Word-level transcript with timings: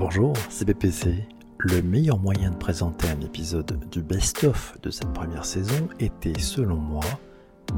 Bonjour, 0.00 0.32
c'est 0.48 0.64
BPC. 0.64 1.28
Le 1.58 1.82
meilleur 1.82 2.18
moyen 2.18 2.52
de 2.52 2.56
présenter 2.56 3.06
un 3.08 3.20
épisode 3.20 3.78
du 3.92 4.00
best-of 4.00 4.78
de 4.82 4.88
cette 4.88 5.12
première 5.12 5.44
saison 5.44 5.90
était, 5.98 6.38
selon 6.38 6.76
moi, 6.76 7.04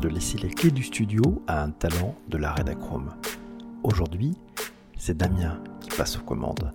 de 0.01 0.07
laisser 0.07 0.39
les 0.39 0.51
clés 0.51 0.71
du 0.71 0.85
studio 0.85 1.43
à 1.49 1.65
un 1.65 1.71
talent 1.71 2.15
de 2.29 2.39
la 2.39 2.53
Redachrome. 2.53 3.11
Aujourd'hui, 3.83 4.37
c'est 4.97 5.17
Damien 5.17 5.61
qui 5.81 5.91
passe 5.91 6.17
aux 6.17 6.23
commandes. 6.23 6.73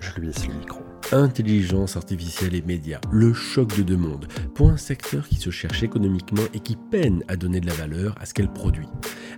Je 0.00 0.20
lui 0.20 0.26
laisse 0.26 0.46
le 0.46 0.52
micro. 0.52 0.80
Intelligence 1.12 1.96
artificielle 1.96 2.54
et 2.54 2.60
médias, 2.60 3.00
le 3.10 3.32
choc 3.32 3.74
de 3.74 3.82
deux 3.82 3.96
mondes, 3.96 4.28
pour 4.54 4.68
un 4.68 4.76
secteur 4.76 5.26
qui 5.26 5.36
se 5.36 5.48
cherche 5.48 5.82
économiquement 5.82 6.44
et 6.52 6.60
qui 6.60 6.76
peine 6.76 7.24
à 7.28 7.36
donner 7.36 7.60
de 7.60 7.66
la 7.66 7.72
valeur 7.72 8.14
à 8.20 8.26
ce 8.26 8.34
qu'elle 8.34 8.52
produit. 8.52 8.88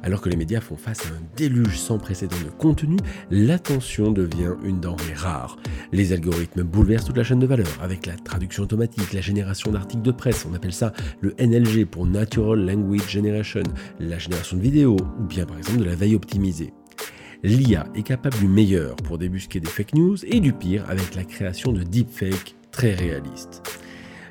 Alors 0.02 0.20
que 0.20 0.28
les 0.28 0.36
médias 0.36 0.60
font 0.60 0.76
face 0.76 1.06
à 1.06 1.08
un 1.08 1.20
déluge 1.36 1.78
sans 1.78 1.98
précédent 1.98 2.36
de 2.44 2.50
contenu, 2.50 2.96
l'attention 3.30 4.10
devient 4.10 4.54
une 4.64 4.80
denrée 4.80 5.14
rare. 5.14 5.56
Les 5.92 6.12
algorithmes 6.12 6.62
bouleversent 6.62 7.04
toute 7.04 7.16
la 7.16 7.24
chaîne 7.24 7.38
de 7.38 7.46
valeur 7.46 7.68
avec 7.82 8.06
la 8.06 8.16
traduction 8.16 8.62
automatique, 8.62 9.12
la 9.12 9.20
génération 9.20 9.70
d'articles 9.70 10.02
de 10.02 10.12
presse, 10.12 10.46
on 10.50 10.54
appelle 10.54 10.72
ça 10.72 10.92
le 11.20 11.34
NLG 11.38 11.84
pour 11.84 12.06
Natural 12.06 12.64
Language 12.64 13.10
Generation, 13.10 13.62
la 13.98 14.18
génération 14.18 14.56
de 14.56 14.62
vidéos 14.62 14.96
ou 15.18 15.24
bien 15.24 15.44
par 15.44 15.58
exemple 15.58 15.80
de 15.80 15.84
la 15.84 15.94
veille 15.94 16.14
optimisée. 16.14 16.72
L'IA 17.42 17.86
est 17.94 18.02
capable 18.02 18.38
du 18.38 18.48
meilleur 18.48 18.96
pour 18.96 19.16
débusquer 19.16 19.60
des 19.60 19.68
fake 19.68 19.94
news 19.94 20.16
et 20.26 20.40
du 20.40 20.52
pire 20.52 20.84
avec 20.88 21.14
la 21.14 21.24
création 21.24 21.72
de 21.72 21.82
deepfakes 21.82 22.54
très 22.70 22.94
réalistes. 22.94 23.62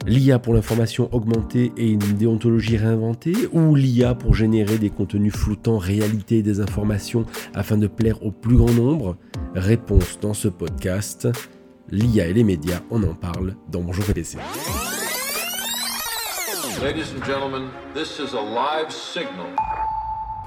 L'IA 0.06 0.40
pour 0.40 0.54
l'information 0.54 1.10
augmentée 1.14 1.74
et 1.78 1.90
une 1.90 2.00
déontologie 2.00 2.78
réinventée 2.78 3.34
ou 3.52 3.76
l'IA 3.76 4.16
pour 4.16 4.34
générer 4.34 4.78
des 4.78 4.90
contenus 4.90 5.34
floutant 5.34 5.78
réalité 5.78 6.38
et 6.38 6.42
des 6.42 6.62
informations 6.62 7.26
afin 7.54 7.78
de 7.78 7.88
plaire 7.88 8.24
au 8.24 8.32
plus 8.32 8.56
grand 8.56 8.72
nombre? 8.72 9.18
Réponse 9.56 10.20
dans 10.22 10.34
ce 10.34 10.48
podcast. 10.48 11.28
L'IA 11.92 12.28
et 12.28 12.34
les 12.34 12.44
médias, 12.44 12.80
on 12.92 13.04
en 13.04 13.14
parle 13.14 13.56
dans 13.70 13.82
Bonjour 13.82 14.06
PPC. 14.06 14.38
Ladies 16.82 17.12
and 17.14 17.26
gentlemen, 17.26 17.68
this 17.94 18.20
is 18.20 18.34
a 18.34 18.42
live 18.42 18.90
signal. 18.90 19.48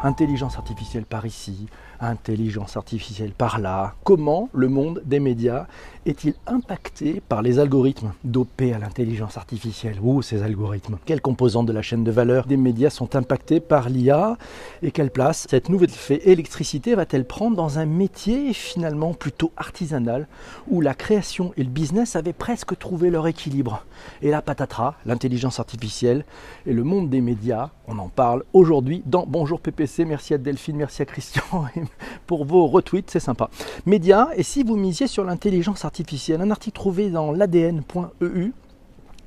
Intelligence 0.03 0.56
artificielle 0.56 1.05
par 1.05 1.27
ici, 1.27 1.67
intelligence 2.03 2.77
artificielle 2.77 3.33
par 3.33 3.58
là. 3.58 3.95
Comment 4.05 4.48
le 4.53 4.69
monde 4.69 5.03
des 5.05 5.20
médias 5.20 5.67
est-il 6.05 6.34
impacté 6.47 7.22
par 7.28 7.42
les 7.42 7.61
algorithmes 7.61 8.12
dopés 8.25 8.72
à 8.72 8.78
l'intelligence 8.78 9.36
artificielle 9.36 9.98
Ou 10.03 10.20
ces 10.20 10.42
algorithmes? 10.42 10.98
Quelles 11.05 11.20
composantes 11.20 11.67
de 11.67 11.73
la 11.73 11.83
chaîne 11.83 12.03
de 12.03 12.11
valeur 12.11 12.47
des 12.47 12.56
médias 12.56 12.91
sont 12.91 13.14
impactées 13.14 13.61
par 13.61 13.89
l'IA 13.89 14.36
Et 14.83 14.91
quelle 14.91 15.11
place 15.11 15.47
cette 15.48 15.69
nouvelle 15.69 15.91
fait 15.91 16.28
électricité 16.28 16.95
va-t-elle 16.95 17.25
prendre 17.25 17.56
dans 17.56 17.78
un 17.78 17.86
métier 17.86 18.53
finalement 18.53 19.14
plutôt 19.14 19.53
artisanal 19.56 20.27
où 20.69 20.80
la 20.80 20.95
création 20.95 21.53
et 21.56 21.62
le 21.62 21.70
business 21.70 22.17
avaient 22.17 22.33
presque 22.33 22.77
trouvé 22.78 23.11
leur 23.11 23.28
équilibre? 23.28 23.84
Et 24.23 24.30
là, 24.30 24.42
patatras, 24.42 24.95
l'intelligence 25.06 25.61
artificielle 25.61 26.25
et 26.67 26.73
le 26.73 26.83
monde 26.83 27.11
des 27.11 27.20
médias, 27.20 27.70
on 27.86 27.98
en 27.98 28.08
parle 28.08 28.42
aujourd'hui 28.53 29.03
dans 29.06 29.25
Bonjour 29.27 29.61
PPC. 29.61 30.05
Merci 30.05 30.34
à 30.34 30.39
Delphine, 30.39 30.77
merci 30.77 31.03
à 31.03 31.05
Christian 31.05 31.42
pour 32.27 32.45
vos 32.45 32.67
retweets, 32.67 33.11
c'est 33.11 33.21
sympa. 33.21 33.51
Médias, 33.87 34.29
et 34.37 34.43
si 34.43 34.62
vous 34.62 34.77
misiez 34.77 35.07
sur 35.07 35.25
l'intelligence 35.25 35.85
artificielle, 35.85 36.41
un 36.41 36.51
article 36.51 36.75
trouvé 36.75 37.11
dans 37.11 37.33
l'ADN.eu 37.33 38.53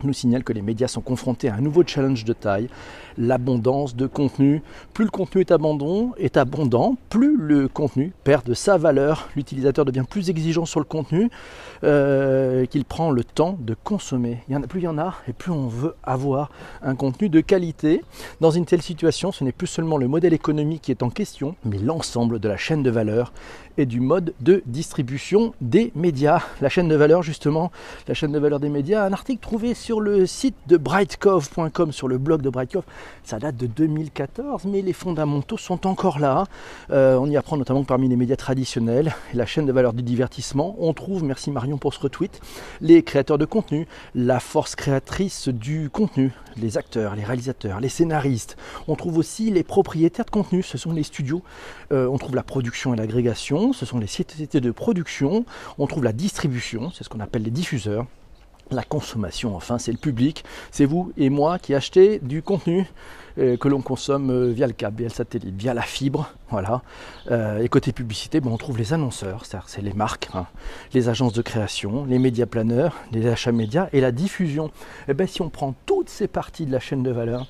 nous 0.04 0.14
signale 0.14 0.44
que 0.44 0.54
les 0.54 0.62
médias 0.62 0.88
sont 0.88 1.02
confrontés 1.02 1.50
à 1.50 1.56
un 1.56 1.62
nouveau 1.62 1.84
challenge 1.86 2.26
de 2.26 2.34
taille, 2.34 2.70
l'abondance 3.18 3.96
de 3.96 4.08
contenu. 4.08 4.62
Plus 4.94 5.06
le 5.06 5.12
contenu 5.12 5.42
est 5.42 5.52
abondant, 5.52 6.12
est 6.18 6.38
abondant, 6.38 6.98
plus 7.10 7.38
le 7.38 7.68
contenu 7.68 8.14
perd 8.24 8.46
de 8.46 8.54
sa 8.54 8.78
valeur. 8.78 9.30
L'utilisateur 9.36 9.86
devient 9.86 10.06
plus 10.10 10.30
exigeant 10.30 10.66
sur 10.66 10.80
le 10.80 10.86
contenu 10.86 11.30
euh, 11.84 12.66
qu'il 12.66 12.86
prend 12.86 13.12
le 13.12 13.24
temps 13.24 13.58
de 13.60 13.76
consommer. 13.84 14.44
Il 14.48 14.54
y 14.54 14.58
en 14.58 14.64
a, 14.64 14.68
plus 14.68 14.82
il 14.82 14.84
y 14.84 14.88
en 14.88 14.98
a, 14.98 15.16
et 15.28 15.34
plus 15.34 15.52
on 15.52 15.68
veut 15.68 15.96
avoir 16.04 16.50
un 16.82 16.96
contenu 16.96 17.30
de 17.30 17.42
qualité. 17.42 18.04
Dans 18.42 18.52
une 18.52 18.66
telle 18.66 18.82
situation, 18.82 19.32
ce 19.32 19.44
n'est 19.44 19.52
plus 19.52 19.68
seulement 19.68 19.98
le 19.98 20.08
modèle 20.08 20.34
économique 20.34 20.84
qui 20.84 20.92
est 20.92 21.04
en 21.04 21.10
question, 21.10 21.56
mais 21.64 21.78
l'ensemble 21.78 22.40
de 22.40 22.50
la 22.50 22.58
chaîne 22.58 22.84
de 22.84 22.90
valeur 22.90 23.32
et 23.78 23.86
du 23.86 24.00
mode 24.00 24.34
de 24.40 24.64
distribution 24.66 25.54
des 25.62 25.92
médias. 25.96 26.42
La 26.62 26.70
chaîne 26.70 26.88
de 26.88 26.96
valeur, 26.96 27.24
justement, 27.24 27.72
la 28.08 28.14
chaîne 28.14 28.32
de 28.32 28.40
valeur 28.40 28.60
des 28.60 28.70
médias, 28.70 29.06
un 29.06 29.14
article 29.14 29.42
trouvé 29.42 29.74
sur 29.74 29.85
le 29.94 30.26
site 30.26 30.56
de 30.68 30.78
brightcove.com, 30.78 31.92
sur 31.92 32.08
le 32.08 32.18
blog 32.18 32.42
de 32.42 32.50
Brightcove, 32.50 32.84
ça 33.24 33.38
date 33.38 33.56
de 33.56 33.68
2014, 33.68 34.66
mais 34.66 34.82
les 34.82 34.94
fondamentaux 34.94 35.58
sont 35.58 35.86
encore 35.86 36.18
là. 36.18 36.46
Euh, 36.90 37.18
on 37.18 37.28
y 37.28 37.38
apprend 37.38 37.56
notamment 37.56 37.84
que 37.84 37.88
parmi 37.88 38.08
les 38.08 38.16
médias 38.16 38.36
traditionnels, 38.36 39.14
la 39.34 39.46
chaîne 39.46 39.66
de 39.66 39.72
valeur 39.72 39.94
du 39.94 40.02
divertissement, 40.02 40.76
on 40.80 40.94
trouve, 40.94 41.24
merci 41.24 41.52
Marion 41.52 41.78
pour 41.78 41.94
ce 41.94 42.00
retweet, 42.00 42.42
les 42.82 43.04
créateurs 43.04 43.38
de 43.38 43.46
contenu, 43.46 43.88
la 44.16 44.40
force 44.40 44.76
créatrice 44.76 45.50
du 45.50 45.90
contenu, 45.92 46.32
les 46.58 46.78
acteurs, 46.78 47.16
les 47.16 47.24
réalisateurs, 47.24 47.80
les 47.80 47.90
scénaristes. 47.90 48.58
On 48.88 48.96
trouve 48.96 49.20
aussi 49.20 49.52
les 49.52 49.64
propriétaires 49.64 50.26
de 50.26 50.32
contenu, 50.32 50.64
ce 50.64 50.80
sont 50.80 50.94
les 50.94 51.04
studios. 51.04 51.44
Euh, 51.92 52.08
on 52.08 52.18
trouve 52.18 52.36
la 52.36 52.44
production 52.44 52.94
et 52.96 52.98
l'agrégation, 52.98 53.72
ce 53.72 53.86
sont 53.86 54.00
les 54.00 54.08
sociétés 54.08 54.62
de 54.62 54.72
production. 54.72 55.46
On 55.78 55.86
trouve 55.86 56.04
la 56.04 56.14
distribution, 56.14 56.90
c'est 56.92 57.04
ce 57.04 57.10
qu'on 57.10 57.20
appelle 57.20 57.44
les 57.44 57.52
diffuseurs. 57.52 58.08
La 58.72 58.84
consommation, 58.84 59.56
enfin, 59.56 59.78
c'est 59.78 59.92
le 59.92 59.98
public, 59.98 60.44
c'est 60.72 60.86
vous 60.86 61.12
et 61.18 61.30
moi 61.30 61.60
qui 61.60 61.76
achetez 61.76 62.20
du 62.20 62.42
contenu 62.42 62.88
euh, 63.38 63.58
que 63.58 63.68
l'on 63.68 63.82
consomme 63.82 64.32
euh, 64.32 64.52
via 64.52 64.66
le 64.66 64.74
câble, 64.74 64.98
via 64.98 65.08
le 65.08 65.14
satellite, 65.14 65.56
via 65.56 65.74
la 65.74 65.84
fibre. 65.84 66.32
Voilà. 66.50 66.82
et 67.60 67.68
côté 67.70 67.92
publicité, 67.92 68.40
on 68.46 68.58
trouve 68.58 68.78
les 68.78 68.94
annonceurs, 68.94 69.44
c'est 69.46 69.82
les 69.82 69.94
marques, 69.94 70.30
hein. 70.34 70.46
les 70.94 71.10
agences 71.10 71.34
de 71.34 71.42
création, 71.42 72.06
les 72.06 72.20
médias 72.20 72.46
planeurs, 72.46 72.96
les 73.12 73.28
achats 73.28 73.52
médias 73.52 73.90
et 73.94 74.00
la 74.00 74.12
diffusion. 74.12 74.68
Et 74.68 75.12
eh 75.12 75.14
ben, 75.14 75.28
si 75.28 75.42
on 75.42 75.50
prend 75.50 75.74
toutes 75.86 76.10
ces 76.10 76.28
parties 76.28 76.66
de 76.66 76.72
la 76.72 76.80
chaîne 76.80 77.04
de 77.04 77.12
valeur, 77.12 77.48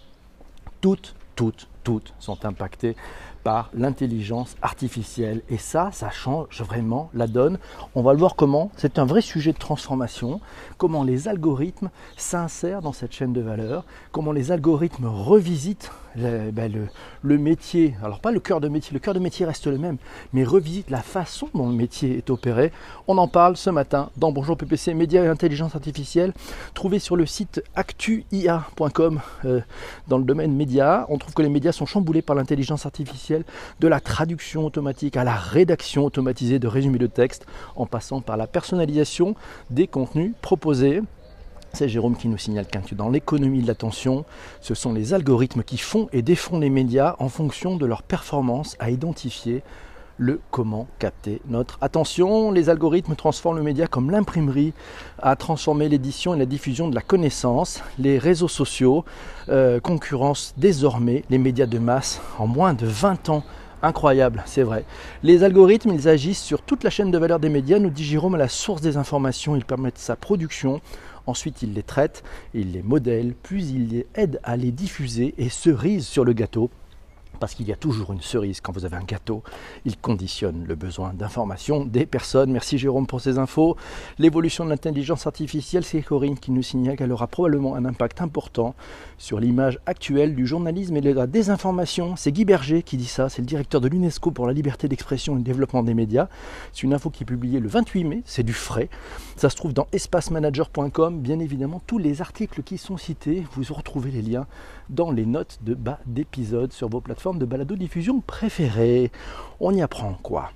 toutes, 0.82 1.14
toutes, 1.36 1.68
toutes 1.84 2.14
sont 2.20 2.46
impactées 2.46 2.96
par 3.46 3.70
l'intelligence 3.76 4.56
artificielle. 4.64 5.44
Et 5.50 5.60
ça, 5.60 5.92
ça 5.94 6.10
change 6.10 6.64
vraiment 6.64 7.12
la 7.14 7.28
donne. 7.28 7.60
On 7.94 8.02
va 8.02 8.12
le 8.12 8.18
voir 8.18 8.36
comment. 8.36 8.72
C'est 8.76 8.98
un 8.98 9.06
vrai 9.06 9.22
sujet 9.22 9.54
de 9.54 9.60
transformation. 9.60 10.42
Comment 10.80 11.04
les 11.04 11.28
algorithmes 11.28 11.92
s'insèrent 12.18 12.82
dans 12.82 12.92
cette 12.92 13.14
chaîne 13.14 13.34
de 13.34 13.42
valeur. 13.42 13.86
Comment 14.12 14.32
les 14.32 14.52
algorithmes 14.52 15.06
revisitent 15.06 15.92
ben, 16.16 16.88
le, 17.24 17.38
métier. 17.38 17.96
Alors 18.04 18.20
pas 18.20 18.32
le 18.32 18.40
cœur 18.40 18.62
de 18.62 18.68
métier. 18.68 18.94
Le 18.94 19.00
cœur 19.00 19.14
de 19.14 19.20
métier 19.20 19.46
reste 19.46 19.68
le 19.68 19.78
même. 19.78 19.98
Mais 20.34 20.44
revisitent 20.44 20.90
la 20.90 21.02
façon 21.02 21.50
dont 21.54 21.68
le 21.68 21.76
métier 21.76 22.18
est 22.18 22.30
opéré. 22.30 22.72
On 23.08 23.18
en 23.18 23.28
parle 23.28 23.58
ce 23.58 23.70
matin 23.70 24.10
dans 24.18 24.32
Bonjour 24.32 24.58
PPC 24.58 24.94
Médias 24.94 25.24
et 25.24 25.28
Intelligence 25.28 25.76
Artificielle. 25.76 26.34
Trouvé 26.74 27.00
sur 27.00 27.16
le 27.16 27.26
site 27.26 27.64
actuia.com 27.76 29.22
euh, 29.46 29.62
dans 30.08 30.18
le 30.18 30.24
domaine 30.24 30.54
médias. 30.54 31.06
On 31.10 31.18
trouve 31.18 31.34
que 31.34 31.42
les 31.42 31.50
médias 31.50 31.72
sont 31.72 31.86
chamboulés 31.86 32.22
par 32.22 32.36
l'intelligence 32.36 32.86
artificielle 32.86 33.44
de 33.80 33.88
la 33.88 34.00
traduction 34.00 34.66
automatique 34.66 35.18
à 35.18 35.24
la 35.24 35.36
rédaction 35.36 36.06
automatisée 36.06 36.60
de 36.60 36.68
résumés 36.68 37.00
de 37.00 37.08
texte, 37.08 37.46
en 37.76 37.86
passant 37.86 38.22
par 38.22 38.38
la 38.38 38.48
personnalisation 38.48 39.36
des 39.70 39.88
contenus 39.88 40.34
proposés. 40.42 41.02
C'est 41.76 41.90
Jérôme 41.90 42.16
qui 42.16 42.30
nous 42.30 42.38
signale 42.38 42.68
qu'un 42.68 42.82
dans 42.94 43.10
l'économie 43.10 43.62
de 43.62 43.68
l'attention, 43.68 44.24
ce 44.62 44.74
sont 44.74 44.94
les 44.94 45.14
algorithmes 45.14 45.62
qui 45.62 45.78
font 45.78 46.08
et 46.14 46.22
défont 46.22 46.58
les 46.58 46.70
médias 46.70 47.18
en 47.20 47.28
fonction 47.28 47.76
de 47.76 47.86
leur 47.86 48.02
performance 48.02 48.78
à 48.80 48.92
identifier 48.92 49.62
le 50.18 50.40
comment 50.52 50.88
capter 51.00 51.42
notre 51.50 51.78
attention. 51.82 52.52
Les 52.52 52.70
algorithmes 52.70 53.16
transforment 53.16 53.58
le 53.58 53.64
média 53.64 53.88
comme 53.88 54.10
l'imprimerie 54.10 54.72
a 55.22 55.36
transformé 55.36 55.90
l'édition 55.90 56.34
et 56.34 56.38
la 56.38 56.46
diffusion 56.46 56.88
de 56.88 56.96
la 56.96 57.02
connaissance. 57.02 57.84
Les 58.00 58.20
réseaux 58.20 58.48
sociaux 58.48 59.04
euh, 59.50 59.82
concurrencent 59.82 60.54
désormais 60.56 61.26
les 61.30 61.40
médias 61.40 61.66
de 61.66 61.78
masse 61.78 62.22
en 62.40 62.48
moins 62.48 62.74
de 62.74 62.86
20 62.86 63.28
ans. 63.28 63.44
Incroyable, 63.82 64.42
c'est 64.46 64.64
vrai. 64.64 64.86
Les 65.24 65.44
algorithmes, 65.44 65.92
ils 65.94 66.08
agissent 66.08 66.42
sur 66.42 66.62
toute 66.62 66.86
la 66.86 66.90
chaîne 66.90 67.12
de 67.12 67.18
valeur 67.18 67.40
des 67.40 67.50
médias, 67.50 67.78
nous 67.78 67.90
dit 67.90 68.06
Jérôme, 68.06 68.36
à 68.36 68.38
la 68.38 68.48
source 68.48 68.82
des 68.82 68.96
informations, 68.96 69.58
ils 69.58 69.66
permettent 69.66 69.98
sa 69.98 70.16
production. 70.16 70.80
Ensuite, 71.28 71.62
ils 71.62 71.74
les 71.74 71.84
traitent, 71.84 72.24
ils 72.54 72.72
les 72.72 72.84
modèlent, 72.84 73.34
puis 73.42 73.66
ils 73.66 73.90
les 73.90 74.08
aident 74.16 74.40
à 74.44 74.58
les 74.58 74.72
diffuser 74.72 75.34
et 75.38 75.50
cerise 75.50 76.06
sur 76.06 76.24
le 76.24 76.34
gâteau 76.34 76.70
parce 77.36 77.54
qu'il 77.54 77.68
y 77.68 77.72
a 77.72 77.76
toujours 77.76 78.14
une 78.14 78.22
cerise 78.22 78.62
quand 78.62 78.72
vous 78.72 78.86
avez 78.86 78.98
un 78.98 79.04
gâteau. 79.04 79.44
Il 79.86 79.98
conditionne 79.98 80.66
le 80.66 80.76
besoin 80.76 81.14
d'information 81.14 81.86
des 81.86 82.06
personnes. 82.06 82.52
Merci 82.52 82.78
Jérôme 82.78 83.08
pour 83.08 83.22
ces 83.22 83.38
infos. 83.38 83.78
L'évolution 84.20 84.66
de 84.66 84.70
l'intelligence 84.70 85.28
artificielle, 85.28 85.84
c'est 85.84 86.02
Corinne 86.02 86.38
qui 86.38 86.52
nous 86.52 86.64
signale 86.64 86.96
qu'elle 86.98 87.12
aura 87.12 87.28
probablement 87.28 87.76
un 87.76 87.86
impact 87.86 88.22
important 88.22 88.76
sur 89.18 89.40
l'image 89.40 89.80
actuelle 89.86 90.36
du 90.36 90.46
journalisme 90.46 90.96
et 90.98 91.02
de 91.02 91.12
la 91.12 91.28
désinformation. 91.28 92.16
C'est 92.16 92.32
Guy 92.32 92.46
Berger 92.46 92.84
qui 92.84 92.98
dit 92.98 93.06
ça, 93.06 93.30
c'est 93.30 93.42
le 93.42 93.48
directeur 93.48 93.82
de 93.82 93.88
l'UNESCO 93.88 94.32
pour 94.32 94.48
la 94.48 94.54
liberté 94.54 94.88
d'expression 94.88 95.34
et 95.34 95.38
le 95.38 95.44
développement 95.44 95.84
des 95.84 95.94
médias. 95.94 96.28
C'est 96.74 96.84
une 96.84 96.94
info 96.94 97.10
qui 97.10 97.24
est 97.24 97.26
publiée 97.26 97.60
le 97.60 97.70
28 97.70 98.04
mai, 98.04 98.22
c'est 98.26 98.44
du 98.44 98.54
frais. 98.54 98.90
Ça 99.36 99.50
se 99.50 99.56
trouve 99.56 99.74
dans 99.74 99.88
espacemanager.com. 99.92 101.20
Bien 101.20 101.40
évidemment, 101.40 101.82
tous 101.86 101.98
les 101.98 102.22
articles 102.22 102.64
qui 102.64 102.78
sont 102.78 102.98
cités, 102.98 103.44
vous 103.54 103.74
retrouvez 103.74 104.12
les 104.12 104.22
liens 104.22 104.46
dans 104.90 105.12
les 105.12 105.26
notes 105.26 105.60
de 105.62 105.74
bas 105.74 106.00
d'épisode 106.06 106.72
sur 106.72 106.90
vos 106.90 107.02
plateformes 107.02 107.25
de 107.34 107.46
balado-diffusion 107.46 108.22
préférées. 108.22 109.12
On 109.60 109.74
y 109.74 109.82
apprend 109.82 110.14
quoi? 110.22 110.52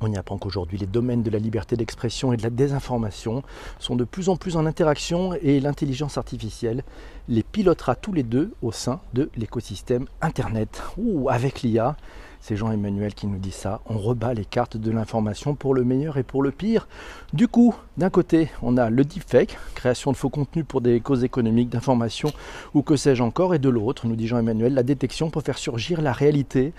On 0.00 0.12
y 0.12 0.16
apprend 0.16 0.38
qu'aujourd'hui 0.38 0.78
les 0.78 0.86
domaines 0.86 1.24
de 1.24 1.30
la 1.30 1.40
liberté 1.40 1.76
d'expression 1.76 2.32
et 2.32 2.36
de 2.36 2.42
la 2.44 2.50
désinformation 2.50 3.42
sont 3.80 3.96
de 3.96 4.04
plus 4.04 4.28
en 4.28 4.36
plus 4.36 4.56
en 4.56 4.64
interaction 4.64 5.34
et 5.42 5.58
l'intelligence 5.58 6.16
artificielle 6.16 6.84
les 7.28 7.42
pilotera 7.42 7.96
tous 7.96 8.12
les 8.12 8.22
deux 8.22 8.54
au 8.62 8.70
sein 8.70 9.00
de 9.14 9.28
l'écosystème 9.36 10.06
Internet. 10.20 10.82
Ouh, 10.98 11.28
avec 11.30 11.62
l'IA, 11.62 11.96
c'est 12.40 12.56
Jean-Emmanuel 12.56 13.14
qui 13.14 13.26
nous 13.26 13.38
dit 13.38 13.50
ça. 13.50 13.80
On 13.86 13.98
rebat 13.98 14.34
les 14.34 14.44
cartes 14.44 14.76
de 14.76 14.90
l'information 14.90 15.54
pour 15.54 15.74
le 15.74 15.84
meilleur 15.84 16.16
et 16.16 16.22
pour 16.22 16.42
le 16.42 16.50
pire. 16.50 16.88
Du 17.32 17.48
coup, 17.48 17.74
d'un 17.96 18.10
côté, 18.10 18.48
on 18.62 18.76
a 18.76 18.90
le 18.90 19.04
deepfake, 19.04 19.58
création 19.74 20.12
de 20.12 20.16
faux 20.16 20.30
contenus 20.30 20.64
pour 20.66 20.80
des 20.80 21.00
causes 21.00 21.24
économiques, 21.24 21.68
d'information 21.68 22.30
ou 22.74 22.82
que 22.82 22.96
sais-je 22.96 23.22
encore. 23.22 23.54
Et 23.54 23.58
de 23.58 23.68
l'autre, 23.68 24.06
nous 24.06 24.16
dit 24.16 24.26
Jean-Emmanuel, 24.26 24.74
la 24.74 24.82
détection 24.82 25.30
pour 25.30 25.42
faire 25.42 25.58
surgir 25.58 26.00
la 26.00 26.12
réalité. 26.12 26.72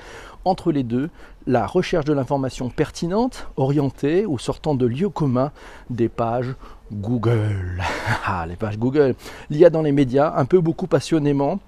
Entre 0.45 0.71
les 0.71 0.83
deux, 0.83 1.09
la 1.45 1.67
recherche 1.67 2.05
de 2.05 2.13
l'information 2.13 2.69
pertinente, 2.69 3.47
orientée 3.57 4.25
ou 4.25 4.39
sortant 4.39 4.75
de 4.75 4.85
lieux 4.85 5.09
communs 5.09 5.51
des 5.89 6.09
pages 6.09 6.55
Google. 6.91 7.83
Ah, 8.25 8.45
les 8.47 8.55
pages 8.55 8.77
Google. 8.77 9.15
L'IA 9.49 9.69
dans 9.69 9.81
les 9.81 9.91
médias, 9.91 10.33
un 10.35 10.45
peu 10.45 10.61
beaucoup 10.61 10.85
passionnément, 10.87 11.59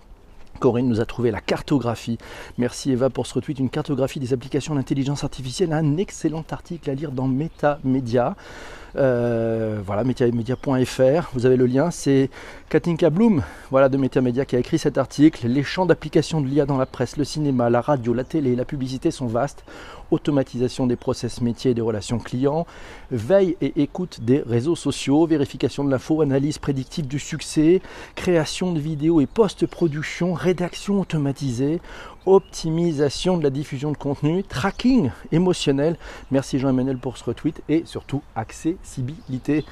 Corinne 0.60 0.88
nous 0.88 1.02
a 1.02 1.06
trouvé 1.06 1.32
la 1.32 1.42
cartographie. 1.42 2.18
Merci 2.58 2.92
Eva 2.92 3.10
pour 3.10 3.28
ce 3.28 3.34
retweet, 3.34 3.60
une 3.60 3.70
cartographie 3.70 4.20
des 4.20 4.34
applications 4.34 4.76
d'intelligence 4.76 5.24
artificielle, 5.24 5.74
un 5.74 5.98
excellent 5.98 6.46
article 6.52 6.90
à 6.90 6.94
lire 6.94 7.12
dans 7.12 7.28
MetaMedia. 7.28 8.28
Euh, 8.30 8.81
voilà, 8.94 10.04
metamedia.fr, 10.04 11.30
vous 11.34 11.46
avez 11.46 11.58
le 11.58 11.66
lien, 11.66 11.92
c'est 11.92 12.30
Katinka 12.70 13.10
Bloom 13.10 13.44
voilà, 13.70 13.90
de 13.90 13.98
MetaMedia 13.98 14.46
qui 14.46 14.56
a 14.56 14.60
écrit 14.60 14.80
cet 14.80 14.98
article. 14.98 15.48
Les 15.48 15.64
champs 15.64 15.86
d'application 15.86 16.42
de 16.42 16.48
l'IA 16.48 16.66
dans 16.66 16.78
la 16.78 16.86
presse, 16.86 17.18
le 17.18 17.24
cinéma, 17.24 17.70
la 17.70 17.82
radio, 17.82 18.14
la 18.14 18.24
télé, 18.24 18.56
la 18.56 18.66
publicité 18.66 19.12
sont 19.12 19.28
vastes. 19.28 19.64
Automatisation 20.12 20.88
des 20.88 20.98
process 20.98 21.40
métiers 21.40 21.72
et 21.72 21.74
des 21.74 21.82
relations 21.82 22.20
clients, 22.20 22.68
veille 23.12 23.56
et 23.62 23.82
écoute 23.82 24.20
des 24.22 24.44
réseaux 24.46 24.76
sociaux, 24.76 25.26
vérification 25.26 25.86
de 25.86 25.90
l'info, 25.90 26.22
analyse 26.22 26.58
prédictive 26.58 27.08
du 27.08 27.18
succès, 27.18 27.82
création 28.16 28.74
de 28.74 28.80
vidéos 28.80 29.22
et 29.22 29.26
post-production, 29.26 30.34
rédaction 30.34 31.00
automatisée, 31.00 31.80
optimisation 32.26 33.38
de 33.38 33.44
la 33.44 33.50
diffusion 33.50 33.92
de 33.92 33.98
contenu, 33.98 34.44
tracking 34.44 35.12
émotionnel. 35.32 35.98
Merci 36.32 36.60
Jean-Emmanuel 36.60 36.98
pour 36.98 37.18
ce 37.18 37.24
retweet 37.24 37.62
et 37.70 37.84
surtout 37.86 38.22
accessibilité. 38.36 39.66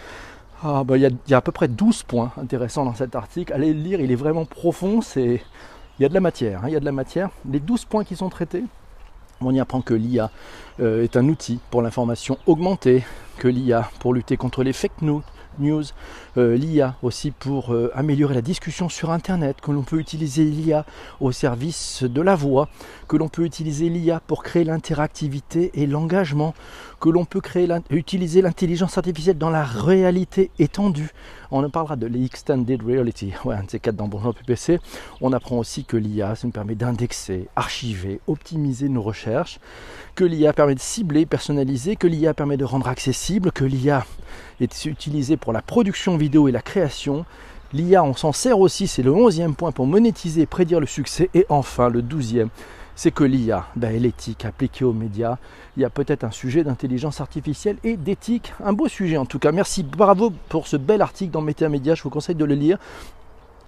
Ah, 0.63 0.83
bah, 0.83 0.97
il 0.97 1.09
y, 1.27 1.33
a 1.33 1.37
à 1.37 1.41
peu 1.41 1.51
près 1.51 1.67
12 1.67 2.03
points 2.03 2.31
intéressants 2.37 2.83
dans 2.83 2.93
cet 2.93 3.15
article. 3.15 3.53
Allez 3.53 3.73
le 3.73 3.79
lire, 3.79 4.01
il 4.01 4.11
est 4.11 4.15
vraiment 4.15 4.45
profond. 4.45 5.01
C'est, 5.01 5.41
il 5.99 6.03
y 6.03 6.05
a 6.05 6.09
de 6.09 6.13
la 6.13 6.19
matière. 6.19 6.63
Hein, 6.63 6.67
il 6.67 6.73
y 6.73 6.75
a 6.75 6.81
de 6.81 6.85
la 6.85 6.91
matière. 6.91 7.29
Les 7.49 7.59
12 7.59 7.85
points 7.85 8.03
qui 8.03 8.17
sont 8.17 8.29
traités, 8.29 8.63
on 9.41 9.53
y 9.53 9.59
apprend 9.59 9.81
que 9.81 9.93
l'IA 9.93 10.31
euh, 10.81 11.03
est 11.03 11.15
un 11.15 11.27
outil 11.29 11.59
pour 11.71 11.81
l'information 11.81 12.37
augmentée, 12.45 13.05
que 13.37 13.47
l'IA 13.47 13.89
pour 13.99 14.13
lutter 14.13 14.35
contre 14.35 14.63
les 14.63 14.73
fake 14.73 15.01
news, 15.01 15.23
news, 15.57 15.83
euh, 16.37 16.55
l'IA 16.55 16.95
aussi 17.01 17.31
pour 17.31 17.73
euh, 17.73 17.91
améliorer 17.95 18.35
la 18.35 18.41
discussion 18.41 18.89
sur 18.89 19.11
Internet, 19.11 19.57
que 19.61 19.71
l'on 19.71 19.83
peut 19.83 19.99
utiliser 19.99 20.43
l'IA 20.43 20.85
au 21.19 21.31
service 21.31 22.03
de 22.03 22.21
la 22.21 22.35
voix, 22.35 22.69
que 23.07 23.17
l'on 23.17 23.29
peut 23.29 23.45
utiliser 23.45 23.89
l'IA 23.89 24.21
pour 24.25 24.43
créer 24.43 24.63
l'interactivité 24.63 25.71
et 25.73 25.87
l'engagement, 25.87 26.53
que 26.99 27.09
l'on 27.09 27.25
peut 27.25 27.41
créer 27.41 27.67
utiliser 27.89 28.41
l'intelligence 28.41 28.97
artificielle 28.97 29.37
dans 29.37 29.49
la 29.49 29.63
réalité 29.63 30.51
étendue. 30.59 31.09
On 31.51 31.63
en 31.63 31.69
parlera 31.69 31.95
de 31.95 32.07
l'extended 32.07 32.81
reality, 32.81 33.33
ouais, 33.45 33.55
un 33.55 33.63
de 33.63 33.69
ces 33.69 33.79
dans 33.91 34.07
Bonjour 34.07 34.35
PPC. 34.35 34.79
On 35.21 35.33
apprend 35.33 35.57
aussi 35.57 35.83
que 35.83 35.97
l'IA, 35.97 36.35
ça 36.35 36.45
nous 36.45 36.53
permet 36.53 36.75
d'indexer, 36.75 37.47
archiver, 37.55 38.19
optimiser 38.27 38.89
nos 38.89 39.01
recherches, 39.01 39.59
que 40.15 40.23
l'IA 40.23 40.53
permet 40.53 40.75
de 40.75 40.79
cibler, 40.79 41.25
personnaliser, 41.25 41.95
que 41.95 42.07
l'IA 42.07 42.33
permet 42.33 42.57
de 42.57 42.65
rendre 42.65 42.87
accessible, 42.87 43.51
que 43.51 43.63
l'IA 43.63 44.05
est 44.59 44.85
utilisée 44.85 45.37
pour 45.37 45.53
la 45.53 45.61
production 45.61 46.17
vidéo 46.17 46.47
et 46.47 46.51
la 46.51 46.61
création. 46.61 47.25
L'IA, 47.71 48.03
on 48.03 48.15
s'en 48.15 48.31
sert 48.31 48.59
aussi, 48.59 48.87
c'est 48.87 49.03
le 49.03 49.11
onzième 49.11 49.55
point 49.55 49.71
pour 49.71 49.85
monétiser, 49.85 50.45
prédire 50.45 50.79
le 50.79 50.87
succès. 50.87 51.29
Et 51.33 51.45
enfin, 51.49 51.89
le 51.89 52.01
douzième, 52.01 52.49
c'est 52.95 53.11
que 53.11 53.23
l'IA 53.23 53.67
ben, 53.75 53.95
est 53.95 53.99
l'éthique 53.99 54.43
appliquée 54.43 54.83
aux 54.83 54.93
médias. 54.93 55.37
Il 55.77 55.83
y 55.83 55.85
a 55.85 55.89
peut-être 55.89 56.23
un 56.23 56.31
sujet 56.31 56.63
d'intelligence 56.63 57.21
artificielle 57.21 57.77
et 57.83 57.95
d'éthique. 57.95 58.53
Un 58.63 58.73
beau 58.73 58.87
sujet 58.87 59.17
en 59.17 59.25
tout 59.25 59.39
cas. 59.39 59.51
Merci, 59.51 59.83
bravo 59.83 60.33
pour 60.49 60.67
ce 60.67 60.77
bel 60.77 61.01
article 61.01 61.31
dans 61.31 61.41
Média. 61.41 61.95
Je 61.95 62.03
vous 62.03 62.09
conseille 62.09 62.35
de 62.35 62.45
le 62.45 62.55
lire. 62.55 62.77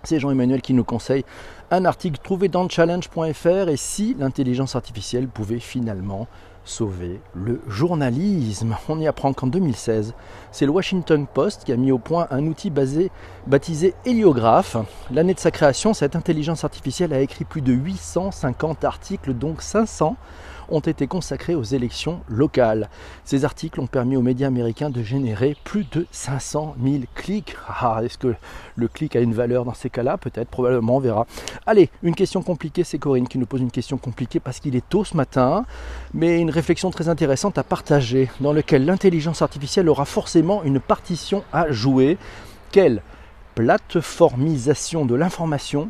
C'est 0.04 0.20
Jean-Emmanuel 0.20 0.62
qui 0.62 0.74
nous 0.74 0.84
conseille 0.84 1.24
un 1.70 1.86
article 1.86 2.20
trouvé 2.22 2.48
dans 2.48 2.68
challenge.fr 2.68 3.70
et 3.70 3.78
si 3.78 4.16
l'intelligence 4.20 4.76
artificielle 4.76 5.28
pouvait 5.28 5.60
finalement 5.60 6.28
sauver 6.66 7.22
le 7.34 7.62
journalisme. 7.68 8.76
On 8.90 9.00
y 9.00 9.08
apprend 9.08 9.34
qu'en 9.34 9.48
2016, 9.48 10.14
c'est 10.52 10.66
le 10.66 10.72
Washington 10.72 11.26
Post 11.32 11.64
qui 11.64 11.72
a 11.72 11.78
mis 11.78 11.92
au 11.92 11.98
point 11.98 12.28
un 12.32 12.46
outil 12.46 12.72
baptisé 13.48 13.94
Héliographe. 14.06 14.78
L'année 15.12 15.34
de 15.34 15.40
sa 15.40 15.52
création, 15.52 15.94
cette 15.94 16.16
intelligence 16.16 16.64
artificielle 16.64 17.14
a 17.14 17.22
écrit 17.22 17.46
plus 17.46 17.62
de 17.62 17.74
850 17.74 18.84
articles, 18.84 19.34
donc 19.34 19.62
500 19.62 20.16
ont 20.72 20.80
été 20.80 21.08
consacrés 21.08 21.56
aux 21.56 21.64
élections 21.64 22.22
locales. 22.28 22.90
Ces 23.26 23.46
articles 23.46 23.80
ont 23.80 23.88
permis 23.88 24.16
aux 24.18 24.22
médias 24.22 24.48
américains 24.48 24.90
de 24.90 25.04
générer 25.04 25.56
plus 25.64 25.86
de 25.92 26.08
500 26.12 26.76
000 26.84 27.04
clics. 27.16 27.56
Ah, 27.68 28.02
est-ce 28.04 28.18
que 28.18 28.34
le 28.76 28.88
clic 28.88 29.16
a 29.16 29.20
une 29.20 29.34
valeur 29.34 29.66
dans 29.66 29.74
ces 29.74 29.90
cas-là? 29.90 30.18
Peut-être, 30.18 30.50
probablement, 30.50 30.98
on 30.98 31.00
verra. 31.00 31.28
Allez, 31.66 31.90
une 32.04 32.16
question 32.16 32.42
compliquée, 32.42 32.84
c'est 32.84 32.98
Corinne 32.98 33.28
qui 33.28 33.38
nous 33.38 33.46
pose 33.46 33.62
une 33.62 33.72
question 33.72 33.98
compliquée 33.98 34.40
parce 34.40 34.60
qu'il 34.60 34.76
est 34.76 34.88
tôt 34.88 35.04
ce 35.04 35.16
matin, 35.16 35.66
mais 36.14 36.40
une 36.40 36.50
réflexion 36.50 36.90
très 36.92 37.10
intéressante 37.10 37.58
à 37.58 37.64
partager 37.64 38.30
dans 38.40 38.54
laquelle 38.54 38.86
l'intelligence 38.86 39.42
artificielle 39.42 39.90
aura 39.90 40.06
forcément 40.06 40.64
une 40.64 40.80
partition 40.80 41.44
à 41.54 41.72
jouer. 41.72 42.18
Quelle? 42.72 43.02
Plateformisation 43.56 45.06
de 45.06 45.16
l'information 45.16 45.90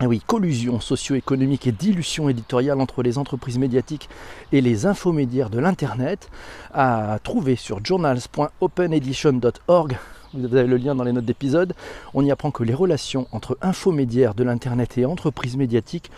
ah 0.00 0.08
oui, 0.08 0.20
collusion 0.26 0.80
socio-économique 0.80 1.68
et 1.68 1.72
dilution 1.72 2.28
éditoriale 2.28 2.80
entre 2.80 3.00
les 3.02 3.16
entreprises 3.16 3.58
médiatiques 3.58 4.08
et 4.50 4.60
les 4.60 4.86
infomédiaires 4.86 5.50
de 5.50 5.60
l'Internet, 5.60 6.30
à 6.72 7.20
trouver 7.22 7.54
sur 7.54 7.78
journals.openedition.org. 7.84 9.96
Vous 10.34 10.56
avez 10.56 10.66
le 10.66 10.78
lien 10.78 10.96
dans 10.96 11.04
les 11.04 11.12
notes 11.12 11.24
d'épisode. 11.24 11.74
On 12.12 12.24
y 12.24 12.32
apprend 12.32 12.50
que 12.50 12.64
les 12.64 12.74
relations 12.74 13.28
entre 13.30 13.56
infomédiaires 13.62 14.34
de 14.34 14.42
l'Internet 14.42 14.98
et 14.98 15.06
entreprises 15.06 15.56
médiatiques 15.56 16.10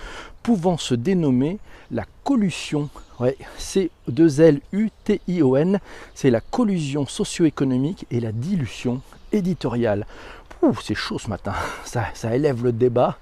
pouvant 0.42 0.78
se 0.78 0.94
dénommer 0.94 1.58
la 1.90 2.04
collusion, 2.24 2.88
ouais, 3.20 3.36
C2L-U-T-I-O-N, 3.58 5.80
c'est 6.14 6.30
la 6.30 6.40
collusion 6.40 7.04
socio-économique 7.06 8.06
et 8.10 8.20
la 8.20 8.32
dilution 8.32 9.02
éditoriale 9.32 10.06
c'est 10.82 10.94
chaud 10.94 11.18
ce 11.18 11.28
matin, 11.28 11.52
ça, 11.84 12.34
élève 12.34 12.64
le 12.64 12.72
débat. 12.72 13.18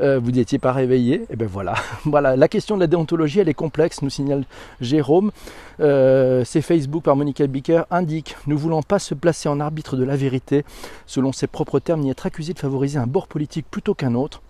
Euh, 0.00 0.18
vous 0.18 0.30
n'étiez 0.30 0.58
pas 0.58 0.72
réveillé, 0.72 1.14
et 1.22 1.26
eh 1.30 1.36
bien 1.36 1.46
voilà. 1.46 1.74
voilà. 2.04 2.36
La 2.36 2.48
question 2.48 2.76
de 2.76 2.80
la 2.80 2.86
déontologie, 2.86 3.40
elle 3.40 3.48
est 3.48 3.54
complexe, 3.54 4.02
nous 4.02 4.10
signale 4.10 4.44
Jérôme. 4.80 5.32
Euh, 5.80 6.44
c'est 6.44 6.62
Facebook 6.62 7.04
par 7.04 7.16
Monica 7.16 7.46
Bicker 7.46 7.84
indique 7.90 8.36
Ne 8.46 8.54
voulant 8.54 8.82
pas 8.82 8.98
se 8.98 9.14
placer 9.14 9.48
en 9.48 9.60
arbitre 9.60 9.96
de 9.96 10.04
la 10.04 10.16
vérité, 10.16 10.64
selon 11.06 11.32
ses 11.32 11.46
propres 11.46 11.78
termes, 11.78 12.00
ni 12.00 12.10
être 12.10 12.26
accusé 12.26 12.52
de 12.52 12.58
favoriser 12.58 12.98
un 12.98 13.06
bord 13.06 13.26
politique 13.26 13.66
plutôt 13.70 13.94
qu'un 13.94 14.14
autre. 14.14 14.42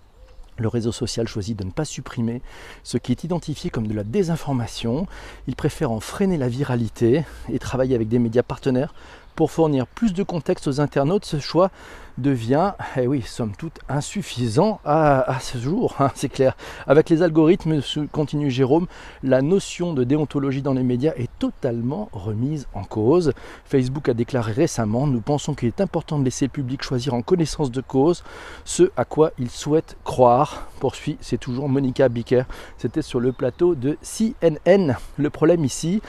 Le 0.58 0.68
réseau 0.68 0.92
social 0.92 1.26
choisit 1.26 1.58
de 1.58 1.64
ne 1.64 1.70
pas 1.70 1.86
supprimer 1.86 2.42
ce 2.84 2.98
qui 2.98 3.10
est 3.10 3.24
identifié 3.24 3.70
comme 3.70 3.86
de 3.86 3.94
la 3.94 4.04
désinformation. 4.04 5.06
Il 5.46 5.56
préfère 5.56 5.90
en 5.90 6.00
freiner 6.00 6.36
la 6.36 6.48
viralité 6.48 7.24
et 7.50 7.58
travailler 7.58 7.94
avec 7.94 8.08
des 8.08 8.18
médias 8.18 8.42
partenaires 8.42 8.92
pour 9.34 9.50
fournir 9.50 9.86
plus 9.86 10.12
de 10.12 10.22
contexte 10.22 10.68
aux 10.68 10.80
internautes, 10.80 11.24
ce 11.24 11.38
choix 11.38 11.70
devient, 12.18 12.72
eh 12.96 13.06
oui, 13.06 13.22
somme 13.22 13.52
toute, 13.56 13.78
insuffisant 13.88 14.80
à, 14.84 15.38
ce 15.40 15.58
jour, 15.58 15.94
hein, 15.98 16.10
c'est 16.14 16.28
clair. 16.28 16.56
Avec 16.86 17.08
les 17.08 17.22
algorithmes, 17.22 17.80
continue 18.10 18.50
Jérôme, 18.50 18.86
la 19.22 19.42
notion 19.42 19.92
de 19.94 20.04
déontologie 20.04 20.62
dans 20.62 20.74
les 20.74 20.82
médias 20.82 21.12
est 21.16 21.30
totalement 21.38 22.08
remise 22.12 22.66
en 22.74 22.84
cause. 22.84 23.32
Facebook 23.64 24.08
a 24.08 24.14
déclaré 24.14 24.52
récemment, 24.52 25.06
nous 25.06 25.20
pensons 25.20 25.54
qu'il 25.54 25.68
est 25.68 25.80
important 25.80 26.18
de 26.18 26.24
laisser 26.24 26.46
le 26.46 26.50
public 26.50 26.82
choisir 26.82 27.14
en 27.14 27.22
connaissance 27.22 27.70
de 27.70 27.80
cause 27.80 28.22
ce 28.64 28.90
à 28.96 29.04
quoi 29.04 29.32
il 29.38 29.50
souhaite 29.50 29.96
croire. 30.04 30.68
Poursuit, 30.80 31.16
c'est 31.20 31.38
toujours 31.38 31.68
Monica 31.68 32.08
Bicker, 32.08 32.44
c'était 32.76 33.02
sur 33.02 33.20
le 33.20 33.32
plateau 33.32 33.74
de 33.74 33.96
CNN. 34.02 34.96
Le 35.16 35.30
problème 35.30 35.64
ici, 35.64 36.02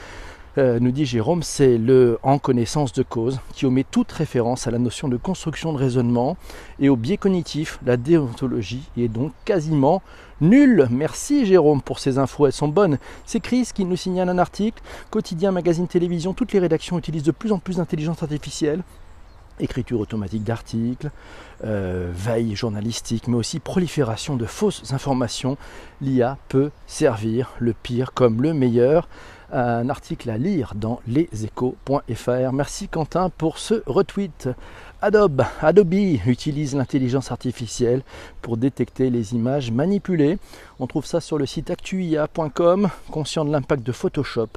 euh, 0.56 0.78
nous 0.78 0.92
dit 0.92 1.04
Jérôme, 1.04 1.42
c'est 1.42 1.78
le 1.78 2.18
en 2.22 2.38
connaissance 2.38 2.92
de 2.92 3.02
cause 3.02 3.40
qui 3.52 3.66
omet 3.66 3.84
toute 3.88 4.12
référence 4.12 4.66
à 4.66 4.70
la 4.70 4.78
notion 4.78 5.08
de 5.08 5.16
construction 5.16 5.72
de 5.72 5.78
raisonnement 5.78 6.36
et 6.78 6.88
au 6.88 6.96
biais 6.96 7.16
cognitif. 7.16 7.80
La 7.84 7.96
déontologie 7.96 8.88
est 8.96 9.08
donc 9.08 9.32
quasiment 9.44 10.02
nulle. 10.40 10.86
Merci 10.90 11.44
Jérôme 11.46 11.82
pour 11.82 11.98
ces 11.98 12.18
infos, 12.18 12.46
elles 12.46 12.52
sont 12.52 12.68
bonnes. 12.68 12.98
C'est 13.26 13.40
Chris 13.40 13.70
qui 13.74 13.84
nous 13.84 13.96
signale 13.96 14.28
un 14.28 14.38
article. 14.38 14.82
Quotidien, 15.10 15.50
magazine, 15.50 15.88
télévision, 15.88 16.34
toutes 16.34 16.52
les 16.52 16.60
rédactions 16.60 16.98
utilisent 16.98 17.24
de 17.24 17.32
plus 17.32 17.50
en 17.50 17.58
plus 17.58 17.76
d'intelligence 17.76 18.22
artificielle 18.22 18.82
écriture 19.60 20.00
automatique 20.00 20.42
d'articles, 20.42 21.10
euh, 21.64 22.10
veille 22.12 22.56
journalistique, 22.56 23.28
mais 23.28 23.36
aussi 23.36 23.60
prolifération 23.60 24.36
de 24.36 24.46
fausses 24.46 24.92
informations. 24.92 25.56
L'IA 26.00 26.38
peut 26.48 26.70
servir 26.86 27.52
le 27.58 27.72
pire 27.72 28.12
comme 28.12 28.42
le 28.42 28.52
meilleur 28.52 29.08
un 29.52 29.88
article 29.88 30.30
à 30.30 30.38
lire 30.38 30.72
dans 30.74 31.00
leséchos.fr. 31.06 32.52
Merci 32.52 32.88
Quentin 32.88 33.30
pour 33.30 33.58
ce 33.58 33.82
retweet. 33.86 34.48
Adobe, 35.02 35.42
Adobe 35.60 35.94
utilise 36.26 36.74
l'intelligence 36.74 37.30
artificielle 37.30 38.02
pour 38.40 38.56
détecter 38.56 39.10
les 39.10 39.34
images 39.34 39.70
manipulées. 39.70 40.38
On 40.78 40.86
trouve 40.86 41.04
ça 41.04 41.20
sur 41.20 41.36
le 41.36 41.44
site 41.44 41.70
actuia.com, 41.70 42.88
conscient 43.10 43.44
de 43.44 43.52
l'impact 43.52 43.82
de 43.82 43.92
Photoshop. 43.92 44.48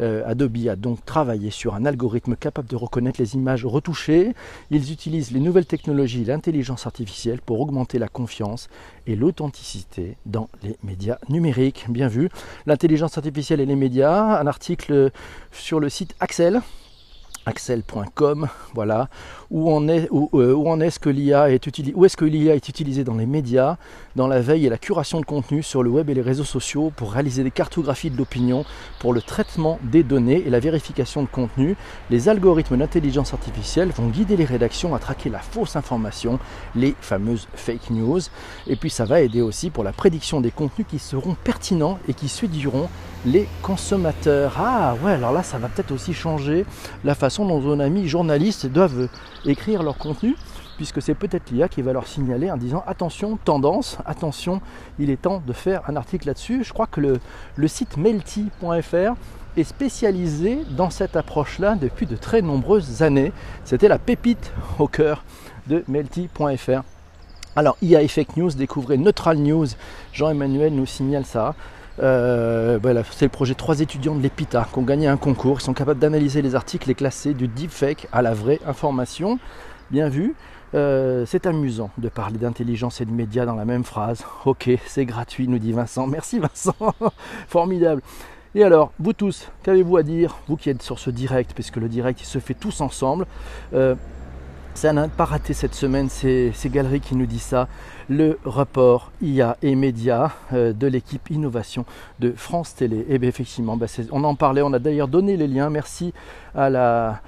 Euh, 0.00 0.22
Adobe 0.26 0.56
a 0.68 0.76
donc 0.76 1.04
travaillé 1.04 1.50
sur 1.50 1.74
un 1.74 1.84
algorithme 1.84 2.36
capable 2.36 2.68
de 2.68 2.76
reconnaître 2.76 3.20
les 3.20 3.34
images 3.34 3.64
retouchées. 3.64 4.34
Ils 4.70 4.92
utilisent 4.92 5.30
les 5.30 5.40
nouvelles 5.40 5.66
technologies 5.66 6.22
et 6.22 6.26
l'intelligence 6.26 6.86
artificielle 6.86 7.40
pour 7.40 7.60
augmenter 7.60 7.98
la 7.98 8.08
confiance 8.08 8.68
et 9.06 9.16
l'authenticité 9.16 10.16
dans 10.26 10.48
les 10.62 10.76
médias 10.82 11.18
numériques. 11.28 11.86
Bien 11.88 12.08
vu. 12.08 12.28
L'intelligence 12.66 13.16
artificielle 13.16 13.60
et 13.60 13.66
les 13.66 13.76
médias, 13.76 14.40
un 14.40 14.46
article 14.46 15.10
sur 15.52 15.80
le 15.80 15.88
site 15.88 16.14
Axel 16.20 16.60
axel.com, 17.46 18.48
voilà, 18.74 19.08
où 19.50 19.72
en 19.72 19.88
est, 19.88 20.08
où, 20.10 20.28
euh, 20.34 20.80
est-ce 20.80 20.98
que 20.98 21.08
l'IA 21.08 21.50
est 21.50 21.66
utilisée, 21.66 21.94
où 21.96 22.04
est-ce 22.04 22.16
que 22.16 22.24
l'IA 22.24 22.56
est 22.56 22.68
utilisée 22.68 23.04
dans 23.04 23.14
les 23.14 23.24
médias, 23.24 23.76
dans 24.16 24.26
la 24.26 24.40
veille 24.40 24.66
et 24.66 24.68
la 24.68 24.78
curation 24.78 25.20
de 25.20 25.24
contenu 25.24 25.62
sur 25.62 25.84
le 25.84 25.90
web 25.90 26.10
et 26.10 26.14
les 26.14 26.22
réseaux 26.22 26.44
sociaux 26.44 26.92
pour 26.94 27.12
réaliser 27.12 27.44
des 27.44 27.52
cartographies 27.52 28.10
de 28.10 28.16
l'opinion, 28.16 28.64
pour 28.98 29.12
le 29.12 29.22
traitement 29.22 29.78
des 29.84 30.02
données 30.02 30.42
et 30.44 30.50
la 30.50 30.58
vérification 30.58 31.22
de 31.22 31.28
contenu. 31.28 31.76
Les 32.10 32.28
algorithmes 32.28 32.76
d'intelligence 32.76 33.32
artificielle 33.32 33.90
vont 33.90 34.08
guider 34.08 34.36
les 34.36 34.44
rédactions 34.44 34.94
à 34.94 34.98
traquer 34.98 35.30
la 35.30 35.38
fausse 35.38 35.76
information, 35.76 36.40
les 36.74 36.96
fameuses 37.00 37.46
fake 37.54 37.90
news, 37.90 38.20
et 38.66 38.74
puis 38.74 38.90
ça 38.90 39.04
va 39.04 39.20
aider 39.20 39.40
aussi 39.40 39.70
pour 39.70 39.84
la 39.84 39.92
prédiction 39.92 40.40
des 40.40 40.50
contenus 40.50 40.86
qui 40.90 40.98
seront 40.98 41.36
pertinents 41.44 42.00
et 42.08 42.14
qui 42.14 42.28
séduiront 42.28 42.88
les 43.26 43.48
consommateurs. 43.60 44.54
Ah 44.58 44.94
ouais, 45.02 45.12
alors 45.12 45.32
là 45.32 45.42
ça 45.42 45.58
va 45.58 45.68
peut-être 45.68 45.90
aussi 45.90 46.14
changer 46.14 46.64
la 47.04 47.14
façon 47.14 47.44
dont 47.44 47.60
nos 47.60 47.80
amis 47.82 48.08
journalistes 48.08 48.66
doivent 48.66 49.08
écrire 49.44 49.82
leur 49.82 49.98
contenu, 49.98 50.36
puisque 50.76 51.02
c'est 51.02 51.14
peut-être 51.14 51.50
l'IA 51.50 51.68
qui 51.68 51.82
va 51.82 51.92
leur 51.92 52.06
signaler 52.06 52.50
en 52.50 52.56
disant 52.56 52.84
attention, 52.86 53.36
tendance, 53.44 53.98
attention, 54.06 54.60
il 54.98 55.10
est 55.10 55.20
temps 55.20 55.42
de 55.44 55.52
faire 55.52 55.82
un 55.88 55.96
article 55.96 56.28
là-dessus. 56.28 56.62
Je 56.62 56.72
crois 56.72 56.86
que 56.86 57.00
le, 57.56 57.68
site 57.68 57.96
melty.fr 57.96 59.14
est 59.56 59.64
spécialisé 59.64 60.60
dans 60.70 60.90
cette 60.90 61.16
approche-là 61.16 61.74
depuis 61.74 62.06
de 62.06 62.14
très 62.14 62.42
nombreuses 62.42 63.02
années. 63.02 63.32
C'était 63.64 63.88
la 63.88 63.98
pépite 63.98 64.52
au 64.78 64.86
cœur 64.86 65.24
de 65.66 65.82
melty.fr. 65.88 66.82
Alors, 67.58 67.78
IA 67.80 68.02
et 68.02 68.08
fake 68.08 68.36
news, 68.36 68.50
découvrez 68.50 68.98
Neutral 68.98 69.38
News. 69.38 69.66
Jean-Emmanuel 70.12 70.74
nous 70.74 70.84
signale 70.84 71.24
ça. 71.24 71.54
Euh, 72.00 72.78
c'est 73.12 73.26
le 73.26 73.30
projet 73.30 73.54
trois 73.54 73.80
étudiants 73.80 74.14
de 74.14 74.22
l'EPITA 74.22 74.68
qui 74.72 74.78
ont 74.78 74.82
gagné 74.82 75.06
un 75.06 75.16
concours. 75.16 75.58
Ils 75.60 75.64
sont 75.64 75.74
capables 75.74 76.00
d'analyser 76.00 76.42
les 76.42 76.54
articles 76.54 76.90
et 76.90 76.94
classer 76.94 77.34
du 77.34 77.48
deepfake 77.48 78.08
à 78.12 78.22
la 78.22 78.34
vraie 78.34 78.60
information. 78.66 79.38
Bien 79.90 80.08
vu. 80.08 80.34
Euh, 80.74 81.24
c'est 81.26 81.46
amusant 81.46 81.90
de 81.96 82.08
parler 82.08 82.38
d'intelligence 82.38 83.00
et 83.00 83.04
de 83.04 83.12
médias 83.12 83.46
dans 83.46 83.54
la 83.54 83.64
même 83.64 83.84
phrase. 83.84 84.24
Ok, 84.44 84.68
c'est 84.86 85.04
gratuit, 85.04 85.48
nous 85.48 85.58
dit 85.58 85.72
Vincent. 85.72 86.06
Merci 86.06 86.38
Vincent. 86.38 86.74
Formidable. 87.48 88.02
Et 88.54 88.64
alors, 88.64 88.90
vous 88.98 89.12
tous, 89.12 89.48
qu'avez-vous 89.62 89.96
à 89.96 90.02
dire 90.02 90.36
Vous 90.48 90.56
qui 90.56 90.70
êtes 90.70 90.82
sur 90.82 90.98
ce 90.98 91.10
direct, 91.10 91.52
puisque 91.54 91.76
le 91.76 91.88
direct 91.88 92.20
il 92.20 92.26
se 92.26 92.38
fait 92.38 92.54
tous 92.54 92.80
ensemble. 92.80 93.26
Euh, 93.74 93.94
ça 94.76 94.92
n'a 94.92 95.08
pas 95.08 95.24
raté 95.24 95.54
cette 95.54 95.74
semaine, 95.74 96.08
c'est 96.10 96.52
Galerie 96.66 97.00
qui 97.00 97.16
nous 97.16 97.26
dit 97.26 97.38
ça. 97.38 97.66
Le 98.08 98.38
rapport 98.44 99.10
IA 99.22 99.56
et 99.62 99.74
médias 99.74 100.32
euh, 100.52 100.72
de 100.72 100.86
l'équipe 100.86 101.30
innovation 101.30 101.86
de 102.20 102.32
France 102.36 102.74
Télé. 102.74 102.98
Et 102.98 103.06
eh 103.14 103.18
bien 103.18 103.28
effectivement, 103.28 103.76
bah, 103.76 103.86
on 104.12 104.22
en 104.22 104.34
parlait, 104.34 104.62
on 104.62 104.72
a 104.74 104.78
d'ailleurs 104.78 105.08
donné 105.08 105.36
les 105.36 105.48
liens. 105.48 105.70
Merci 105.70 106.12
à 106.54 106.68
la, 106.68 107.20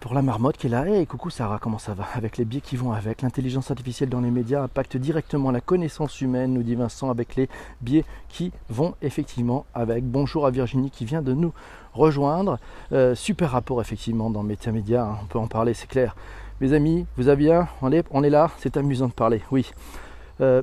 pour 0.00 0.14
la 0.14 0.22
marmotte 0.22 0.56
qui 0.56 0.66
est 0.66 0.70
là. 0.70 0.88
Et 0.88 1.06
coucou 1.06 1.30
Sarah, 1.30 1.58
comment 1.60 1.78
ça 1.78 1.94
va? 1.94 2.04
Avec 2.14 2.36
les 2.36 2.44
biais 2.44 2.60
qui 2.60 2.76
vont 2.76 2.92
avec. 2.92 3.22
L'intelligence 3.22 3.70
artificielle 3.70 4.08
dans 4.08 4.20
les 4.20 4.30
médias 4.30 4.62
impacte 4.62 4.96
directement 4.96 5.50
la 5.50 5.60
connaissance 5.60 6.20
humaine, 6.20 6.52
nous 6.52 6.62
dit 6.62 6.74
Vincent, 6.74 7.10
avec 7.10 7.36
les 7.36 7.48
biais 7.80 8.04
qui 8.28 8.52
vont 8.68 8.94
effectivement 9.02 9.64
avec. 9.74 10.04
Bonjour 10.04 10.46
à 10.46 10.50
Virginie 10.50 10.90
qui 10.90 11.04
vient 11.04 11.22
de 11.22 11.32
nous 11.32 11.52
rejoindre. 11.94 12.58
Euh, 12.92 13.14
super 13.14 13.50
rapport 13.50 13.80
effectivement 13.80 14.30
dans 14.30 14.42
Média 14.42 14.72
Média, 14.72 15.04
hein. 15.04 15.18
on 15.22 15.26
peut 15.26 15.38
en 15.38 15.46
parler, 15.46 15.74
c'est 15.74 15.88
clair. 15.88 16.16
Mes 16.60 16.72
amis, 16.72 17.06
vous 17.16 17.28
avez 17.28 17.44
bien? 17.44 17.68
On 17.80 17.92
est, 17.92 18.04
on 18.10 18.22
est 18.22 18.30
là, 18.30 18.50
c'est 18.58 18.76
amusant 18.76 19.08
de 19.08 19.12
parler, 19.12 19.42
oui. 19.50 19.70
Euh, 20.40 20.62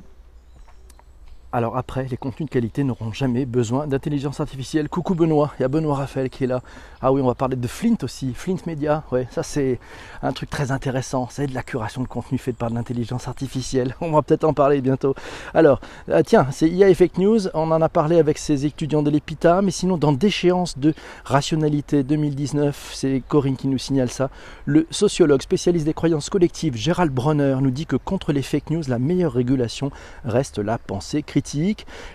alors 1.52 1.76
après, 1.76 2.06
les 2.08 2.16
contenus 2.16 2.48
de 2.48 2.52
qualité 2.52 2.84
n'auront 2.84 3.12
jamais 3.12 3.44
besoin 3.44 3.88
d'intelligence 3.88 4.38
artificielle. 4.38 4.88
Coucou 4.88 5.16
Benoît, 5.16 5.52
il 5.58 5.62
y 5.62 5.64
a 5.64 5.68
Benoît 5.68 5.96
Raphaël 5.96 6.30
qui 6.30 6.44
est 6.44 6.46
là. 6.46 6.62
Ah 7.02 7.12
oui, 7.12 7.20
on 7.20 7.26
va 7.26 7.34
parler 7.34 7.56
de 7.56 7.66
Flint 7.66 7.96
aussi, 8.04 8.34
Flint 8.34 8.58
Media. 8.66 9.02
Ouais, 9.10 9.26
ça 9.32 9.42
c'est 9.42 9.80
un 10.22 10.32
truc 10.32 10.48
très 10.48 10.70
intéressant. 10.70 11.26
C'est 11.28 11.48
de 11.48 11.54
la 11.54 11.64
curation 11.64 12.02
de 12.02 12.06
contenu 12.06 12.38
faite 12.38 12.56
par 12.56 12.70
l'intelligence 12.70 13.26
artificielle. 13.26 13.96
On 14.00 14.12
va 14.12 14.22
peut-être 14.22 14.44
en 14.44 14.52
parler 14.52 14.80
bientôt. 14.80 15.16
Alors, 15.52 15.80
euh, 16.08 16.22
tiens, 16.24 16.46
c'est 16.52 16.68
IA 16.68 16.88
et 16.88 16.94
Fake 16.94 17.18
News. 17.18 17.48
On 17.52 17.72
en 17.72 17.82
a 17.82 17.88
parlé 17.88 18.20
avec 18.20 18.38
ses 18.38 18.64
étudiants 18.64 19.02
de 19.02 19.10
l'EPITA, 19.10 19.60
mais 19.60 19.72
sinon 19.72 19.96
dans 19.96 20.12
Déchéance 20.12 20.78
de 20.78 20.94
rationalité 21.24 22.04
2019, 22.04 22.92
c'est 22.94 23.22
Corinne 23.26 23.56
qui 23.56 23.66
nous 23.66 23.78
signale 23.78 24.10
ça. 24.10 24.30
Le 24.66 24.86
sociologue 24.92 25.42
spécialiste 25.42 25.86
des 25.86 25.94
croyances 25.94 26.30
collectives 26.30 26.76
Gérald 26.76 27.12
Bronner 27.12 27.56
nous 27.60 27.72
dit 27.72 27.86
que 27.86 27.96
contre 27.96 28.32
les 28.32 28.42
fake 28.42 28.70
news, 28.70 28.82
la 28.86 29.00
meilleure 29.00 29.32
régulation 29.32 29.90
reste 30.24 30.60
la 30.60 30.78
pensée 30.78 31.24
critique 31.24 31.39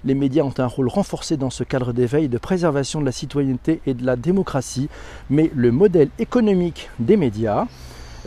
les 0.04 0.16
médias 0.16 0.44
ont 0.44 0.54
un 0.58 0.68
rôle 0.68 0.88
renforcé 0.88 1.38
dans 1.38 1.50
ce 1.50 1.64
cadre 1.64 1.94
d'éveil, 1.94 2.30
de 2.30 2.38
préservation 2.38 3.00
de 3.00 3.06
la 3.06 3.12
citoyenneté 3.12 3.82
et 3.86 3.94
de 3.94 4.06
la 4.06 4.16
démocratie, 4.16 4.90
mais 5.30 5.52
le 5.56 5.72
modèle 5.72 6.10
économique 6.20 6.90
des 7.00 7.18
médias, 7.18 7.66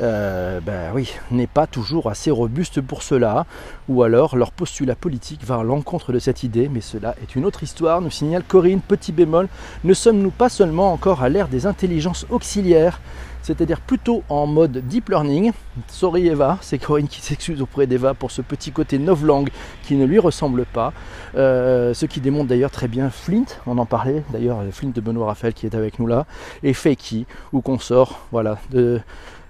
euh, 0.00 0.60
ben 0.60 0.94
n'est 1.32 1.48
pas 1.48 1.66
toujours 1.66 2.08
assez 2.08 2.30
robuste 2.30 2.80
pour 2.80 3.02
cela, 3.02 3.46
ou 3.88 4.02
alors 4.04 4.36
leur 4.36 4.52
postulat 4.52 4.94
politique 4.94 5.44
va 5.44 5.56
à 5.56 5.62
l'encontre 5.64 6.12
de 6.12 6.20
cette 6.20 6.44
idée, 6.44 6.68
mais 6.68 6.80
cela 6.80 7.16
est 7.22 7.34
une 7.34 7.44
autre 7.44 7.62
histoire, 7.62 8.00
nous 8.00 8.10
signale 8.10 8.44
Corinne, 8.46 8.80
petit 8.80 9.12
bémol, 9.12 9.48
ne 9.84 9.94
sommes-nous 9.94 10.30
pas 10.30 10.48
seulement 10.48 10.92
encore 10.92 11.22
à 11.22 11.28
l'ère 11.28 11.48
des 11.48 11.66
intelligences 11.66 12.26
auxiliaires? 12.30 13.00
C'est-à-dire 13.42 13.80
plutôt 13.80 14.22
en 14.28 14.46
mode 14.46 14.78
deep 14.88 15.08
learning. 15.08 15.52
Sorry 15.88 16.28
Eva, 16.28 16.58
c'est 16.60 16.78
Corinne 16.78 17.08
qui 17.08 17.20
s'excuse 17.20 17.62
auprès 17.62 17.86
d'Eva 17.86 18.14
pour 18.14 18.30
ce 18.30 18.42
petit 18.42 18.72
côté 18.72 18.98
novlangue 18.98 19.50
qui 19.84 19.96
ne 19.96 20.04
lui 20.04 20.18
ressemble 20.18 20.64
pas. 20.64 20.92
Euh, 21.36 21.94
ce 21.94 22.06
qui 22.06 22.20
démontre 22.20 22.48
d'ailleurs 22.48 22.70
très 22.70 22.88
bien 22.88 23.10
Flint, 23.10 23.46
on 23.66 23.78
en 23.78 23.86
parlait 23.86 24.22
d'ailleurs, 24.32 24.58
Flint 24.72 24.90
de 24.94 25.00
Benoît 25.00 25.26
Raphaël 25.26 25.54
qui 25.54 25.66
est 25.66 25.74
avec 25.74 25.98
nous 25.98 26.06
là, 26.06 26.26
et 26.62 26.72
Fakey, 26.72 27.26
ou 27.52 27.60
qu'on 27.60 27.78
sort, 27.78 28.20
voilà, 28.32 28.58
de, 28.70 29.00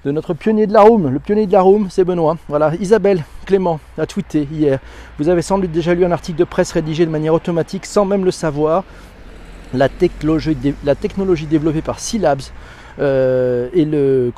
notre 0.05 0.33
pionnier 0.33 0.67
de 0.67 0.73
la 0.73 0.83
room. 0.83 1.09
Le 1.09 1.19
pionnier 1.19 1.47
de 1.47 1.53
la 1.53 1.61
room, 1.61 1.89
c'est 1.91 2.05
Benoît. 2.05 2.39
Voilà, 2.49 2.73
Isabelle 2.81 3.25
Clément 3.45 3.79
a 3.99 4.07
tweeté 4.07 4.49
hier. 4.51 4.79
Vous 5.19 5.29
avez 5.29 5.43
sans 5.43 5.59
doute 5.59 5.73
déjà 5.73 5.93
lu 5.93 6.05
un 6.05 6.13
article 6.13 6.39
de 6.39 6.45
presse 6.45 6.73
rédigé 6.73 7.05
de 7.05 7.11
manière 7.11 7.35
automatique 7.35 7.85
sans 7.85 8.05
même 8.05 8.25
le 8.25 8.31
savoir. 8.31 8.85
La 9.75 9.91
technologie, 9.91 10.57
la 10.83 10.95
technologie 10.95 11.45
développée 11.45 11.83
par 11.83 12.01
Syllabs 12.01 12.41
euh, 12.99 13.69
et 13.73 13.85
le 13.85 14.33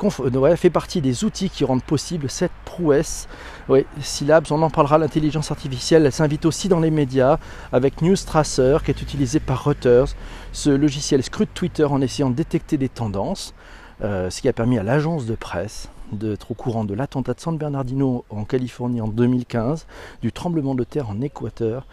fait 0.55 0.69
partie 0.69 1.01
des 1.01 1.23
outils 1.23 1.49
qui 1.49 1.63
rendent 1.63 1.83
possible 1.83 2.29
cette 2.29 2.51
prouesse. 2.65 3.27
Oui, 3.69 3.85
Syllabs, 4.01 4.51
on 4.51 4.61
en 4.61 4.69
parlera, 4.69 4.97
l'intelligence 4.97 5.51
artificielle, 5.51 6.05
elle 6.05 6.11
s'invite 6.11 6.45
aussi 6.45 6.67
dans 6.67 6.79
les 6.79 6.91
médias 6.91 7.37
avec 7.71 8.01
News 8.01 8.15
Tracer 8.15 8.77
qui 8.83 8.91
est 8.91 9.01
utilisé 9.01 9.39
par 9.39 9.63
Reuters. 9.63 10.15
Ce 10.51 10.69
logiciel 10.69 11.23
scrute 11.23 11.53
Twitter 11.53 11.85
en 11.85 12.01
essayant 12.01 12.29
de 12.29 12.35
détecter 12.35 12.77
des 12.77 12.89
tendances, 12.89 13.53
euh, 14.03 14.29
ce 14.29 14.41
qui 14.41 14.49
a 14.49 14.53
permis 14.53 14.77
à 14.77 14.83
l'agence 14.83 15.25
de 15.25 15.35
presse 15.35 15.89
d'être 16.11 16.51
au 16.51 16.53
courant 16.53 16.83
de 16.83 16.93
l'attentat 16.93 17.33
de 17.33 17.39
San 17.39 17.57
Bernardino 17.57 18.25
en 18.29 18.43
Californie 18.43 19.01
en 19.01 19.07
2015, 19.07 19.87
du 20.21 20.31
tremblement 20.31 20.75
de 20.75 20.83
terre 20.83 21.09
en 21.09 21.21
Équateur, 21.21 21.85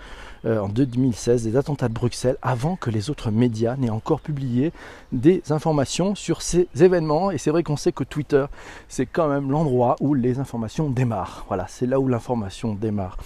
euh, 0.44 0.60
en 0.60 0.68
2016 0.68 1.44
des 1.44 1.56
attentats 1.56 1.88
de 1.88 1.94
Bruxelles 1.94 2.36
avant 2.42 2.76
que 2.76 2.90
les 2.90 3.10
autres 3.10 3.30
médias 3.30 3.76
n'aient 3.76 3.90
encore 3.90 4.20
publié 4.20 4.72
des 5.12 5.42
informations 5.50 6.14
sur 6.14 6.42
ces 6.42 6.68
événements. 6.80 7.30
Et 7.30 7.38
c'est 7.38 7.50
vrai 7.50 7.62
qu'on 7.62 7.76
sait 7.76 7.92
que 7.92 8.04
Twitter, 8.04 8.44
c'est 8.88 9.06
quand 9.06 9.28
même 9.28 9.50
l'endroit 9.50 9.96
où 10.00 10.14
les 10.14 10.38
informations 10.38 10.90
démarrent. 10.90 11.44
Voilà, 11.48 11.66
c'est 11.68 11.86
là 11.86 12.00
où 12.00 12.08
l'information 12.08 12.74
démarre. 12.74 13.16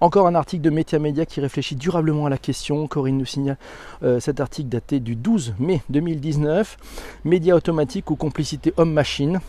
Encore 0.00 0.26
un 0.26 0.34
article 0.34 0.62
de 0.62 0.70
Média 0.70 0.98
Média 0.98 1.26
qui 1.26 1.40
réfléchit 1.40 1.76
durablement 1.76 2.26
à 2.26 2.30
la 2.30 2.38
question. 2.38 2.86
Corinne 2.86 3.18
nous 3.18 3.26
signale 3.26 3.58
euh, 4.02 4.20
cet 4.20 4.40
article 4.40 4.68
daté 4.68 5.00
du 5.00 5.16
12 5.16 5.54
mai 5.58 5.82
2019. 5.90 6.76
Médias 7.24 7.54
automatiques 7.54 8.10
ou 8.10 8.16
complicité 8.16 8.72
homme-machine 8.76 9.40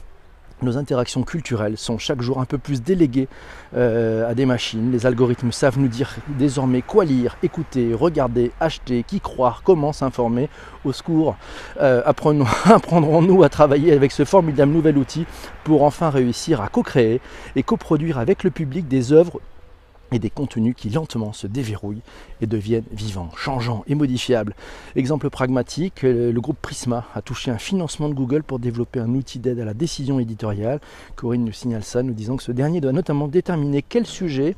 nos 0.64 0.78
interactions 0.78 1.24
culturelles 1.24 1.78
sont 1.78 1.98
chaque 1.98 2.22
jour 2.22 2.40
un 2.40 2.46
peu 2.46 2.58
plus 2.58 2.82
déléguées 2.82 3.28
euh, 3.76 4.30
à 4.30 4.34
des 4.34 4.46
machines. 4.46 4.92
Les 4.92 5.06
algorithmes 5.06 5.52
savent 5.52 5.80
nous 5.80 5.88
dire 5.88 6.16
désormais 6.38 6.82
quoi 6.82 7.06
lire, 7.06 7.38
écouter, 7.44 7.94
regarder, 7.94 8.52
acheter, 8.60 9.04
qui 9.04 9.20
croire, 9.20 9.62
comment 9.64 9.94
s'informer. 9.94 10.50
Au 10.86 10.92
secours, 10.92 11.36
euh, 11.80 12.02
apprendrons-nous 12.06 13.44
à 13.44 13.50
travailler 13.50 13.94
avec 13.94 14.12
ce 14.12 14.26
formidable 14.26 14.72
nouvel 14.72 14.98
outil 14.98 15.26
pour 15.64 15.84
enfin 15.84 16.10
réussir 16.10 16.62
à 16.62 16.68
co-créer 16.68 17.22
et 17.56 17.64
coproduire 17.64 18.18
avec 18.18 18.44
le 18.44 18.52
public 18.52 18.88
des 18.88 19.14
œuvres 19.14 19.40
et 20.12 20.20
des 20.20 20.30
contenus 20.30 20.76
qui 20.76 20.90
lentement 20.90 21.34
se 21.34 21.48
déverrouillent 21.48 22.02
et 22.42 22.48
deviennent 22.48 22.84
vivants, 22.92 23.30
changeants 23.36 23.84
et 23.88 23.96
modifiables. 23.96 24.56
Exemple 24.96 25.30
pragmatique, 25.30 26.04
euh, 26.04 26.32
le 26.32 26.42
groupe 26.42 26.58
Prisma 26.62 27.06
a 27.16 27.22
touché 27.22 27.52
un 27.52 27.58
financement 27.58 28.10
de 28.10 28.14
Google 28.14 28.44
pour 28.44 28.60
développer 28.60 29.00
un 29.00 29.10
outil 29.16 29.40
d'aide 29.40 29.60
à 29.60 29.66
la 29.66 29.74
décision 29.74 30.20
éditoriale. 30.20 30.80
Corinne 31.16 31.46
nous 31.46 31.52
signale 31.52 31.84
ça, 31.84 32.04
nous 32.04 32.14
disant 32.14 32.38
que 32.38 32.44
ce 32.44 32.52
dernier 32.52 32.82
doit 32.82 32.92
notamment 32.92 33.28
déterminer 33.28 33.82
quels 33.82 34.08
sujets 34.08 34.56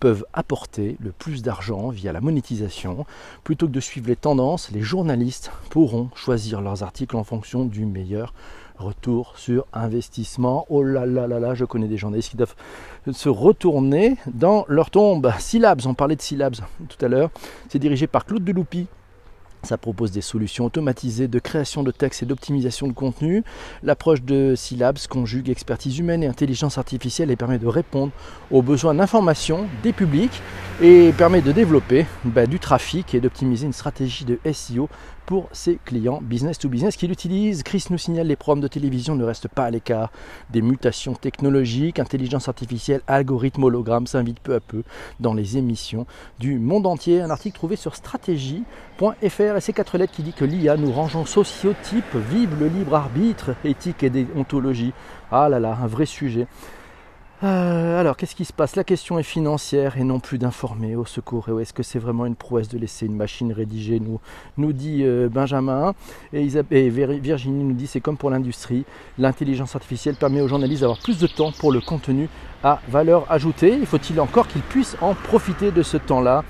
peuvent 0.00 0.24
apporter 0.32 0.96
le 1.00 1.10
plus 1.10 1.42
d'argent 1.42 1.88
via 1.88 2.12
la 2.12 2.20
monétisation. 2.20 3.06
Plutôt 3.44 3.66
que 3.66 3.72
de 3.72 3.80
suivre 3.80 4.08
les 4.08 4.16
tendances, 4.16 4.70
les 4.70 4.82
journalistes 4.82 5.50
pourront 5.70 6.10
choisir 6.14 6.60
leurs 6.60 6.82
articles 6.82 7.16
en 7.16 7.24
fonction 7.24 7.64
du 7.64 7.86
meilleur 7.86 8.34
retour 8.78 9.34
sur 9.36 9.66
investissement. 9.72 10.66
Oh 10.68 10.82
là 10.82 11.06
là 11.06 11.26
là 11.26 11.40
là, 11.40 11.54
je 11.54 11.64
connais 11.64 11.88
des 11.88 11.96
journalistes 11.96 12.30
qui 12.30 12.36
doivent 12.36 12.54
se 13.10 13.28
retourner 13.28 14.16
dans 14.26 14.64
leur 14.68 14.90
tombe. 14.90 15.32
Syllabs, 15.38 15.86
on 15.86 15.94
parlait 15.94 16.16
de 16.16 16.22
Syllabs 16.22 16.56
tout 16.88 17.04
à 17.04 17.08
l'heure. 17.08 17.30
C'est 17.68 17.78
dirigé 17.78 18.06
par 18.06 18.24
Claude 18.24 18.44
Deloupi, 18.44 18.86
ça 19.66 19.76
propose 19.76 20.12
des 20.12 20.20
solutions 20.20 20.64
automatisées 20.64 21.28
de 21.28 21.38
création 21.38 21.82
de 21.82 21.90
texte 21.90 22.22
et 22.22 22.26
d'optimisation 22.26 22.86
de 22.86 22.92
contenu. 22.92 23.42
L'approche 23.82 24.22
de 24.22 24.54
Syllabs 24.56 25.06
conjugue 25.08 25.50
expertise 25.50 25.98
humaine 25.98 26.22
et 26.22 26.26
intelligence 26.26 26.78
artificielle 26.78 27.30
et 27.30 27.36
permet 27.36 27.58
de 27.58 27.66
répondre 27.66 28.12
aux 28.50 28.62
besoins 28.62 28.94
d'information 28.94 29.66
des 29.82 29.92
publics 29.92 30.40
et 30.82 31.12
permet 31.12 31.40
de 31.40 31.52
développer 31.52 32.04
bah, 32.24 32.46
du 32.46 32.58
trafic 32.58 33.14
et 33.14 33.20
d'optimiser 33.20 33.64
une 33.66 33.72
stratégie 33.72 34.26
de 34.26 34.38
SEO 34.52 34.90
pour 35.24 35.48
ses 35.52 35.78
clients 35.84 36.20
business 36.22 36.58
to 36.58 36.68
business 36.68 36.96
qui 36.96 37.06
l'utilisent. 37.08 37.62
Chris 37.62 37.86
nous 37.88 37.96
signale 37.96 38.26
les 38.26 38.36
programmes 38.36 38.60
de 38.60 38.68
télévision 38.68 39.16
ne 39.16 39.24
restent 39.24 39.48
pas 39.48 39.64
à 39.64 39.70
l'écart 39.70 40.12
des 40.50 40.60
mutations 40.60 41.14
technologiques, 41.14 41.98
intelligence 41.98 42.48
artificielle, 42.48 43.00
algorithmes, 43.06 43.64
hologrammes 43.64 44.06
s'invitent 44.06 44.40
peu 44.40 44.54
à 44.54 44.60
peu 44.60 44.82
dans 45.18 45.32
les 45.32 45.56
émissions 45.56 46.06
du 46.38 46.58
monde 46.58 46.86
entier. 46.86 47.22
Un 47.22 47.30
article 47.30 47.56
trouvé 47.56 47.76
sur 47.76 47.96
stratégie.fr 47.96 49.56
et 49.56 49.60
ces 49.60 49.72
quatre 49.72 49.96
lettres 49.96 50.12
qui 50.12 50.22
dit 50.22 50.34
que 50.34 50.44
l'IA 50.44 50.76
nous 50.76 50.92
rangeons 50.92 51.24
sociotype, 51.24 52.14
vive 52.30 52.54
le 52.60 52.68
libre 52.68 52.94
arbitre, 52.94 53.54
éthique 53.64 54.02
et 54.02 54.10
déontologie. 54.10 54.92
Ah 55.32 55.48
là 55.48 55.58
là, 55.58 55.76
un 55.82 55.86
vrai 55.86 56.04
sujet. 56.06 56.46
Euh, 57.42 58.00
alors, 58.00 58.16
qu'est-ce 58.16 58.34
qui 58.34 58.46
se 58.46 58.52
passe? 58.52 58.76
La 58.76 58.84
question 58.84 59.18
est 59.18 59.22
financière 59.22 59.98
et 59.98 60.04
non 60.04 60.20
plus 60.20 60.38
d'informer 60.38 60.96
au 60.96 61.04
secours. 61.04 61.48
Est-ce 61.60 61.74
que 61.74 61.82
c'est 61.82 61.98
vraiment 61.98 62.24
une 62.24 62.34
prouesse 62.34 62.68
de 62.68 62.78
laisser 62.78 63.04
une 63.04 63.14
machine 63.14 63.52
rédiger 63.52 64.00
Nous, 64.00 64.20
nous 64.56 64.72
dit 64.72 65.02
euh, 65.02 65.28
Benjamin. 65.28 65.94
Et, 66.32 66.48
et, 66.70 66.88
Virginie 66.88 67.64
nous 67.64 67.74
dit 67.74 67.86
c'est 67.86 68.00
comme 68.00 68.16
pour 68.16 68.30
l'industrie. 68.30 68.84
L'intelligence 69.18 69.74
artificielle 69.74 70.14
permet 70.14 70.40
aux 70.40 70.48
journalistes 70.48 70.80
d'avoir 70.80 70.98
plus 70.98 71.18
de 71.18 71.26
temps 71.26 71.52
pour 71.52 71.72
le 71.72 71.80
contenu 71.80 72.28
à 72.64 72.80
valeur 72.88 73.30
ajoutée. 73.30 73.76
Il 73.78 73.86
faut-il 73.86 74.18
encore 74.18 74.48
qu'ils 74.48 74.62
puissent 74.62 74.96
en 75.02 75.14
profiter 75.14 75.70
de 75.70 75.82
ce 75.82 75.98
temps-là? 75.98 76.42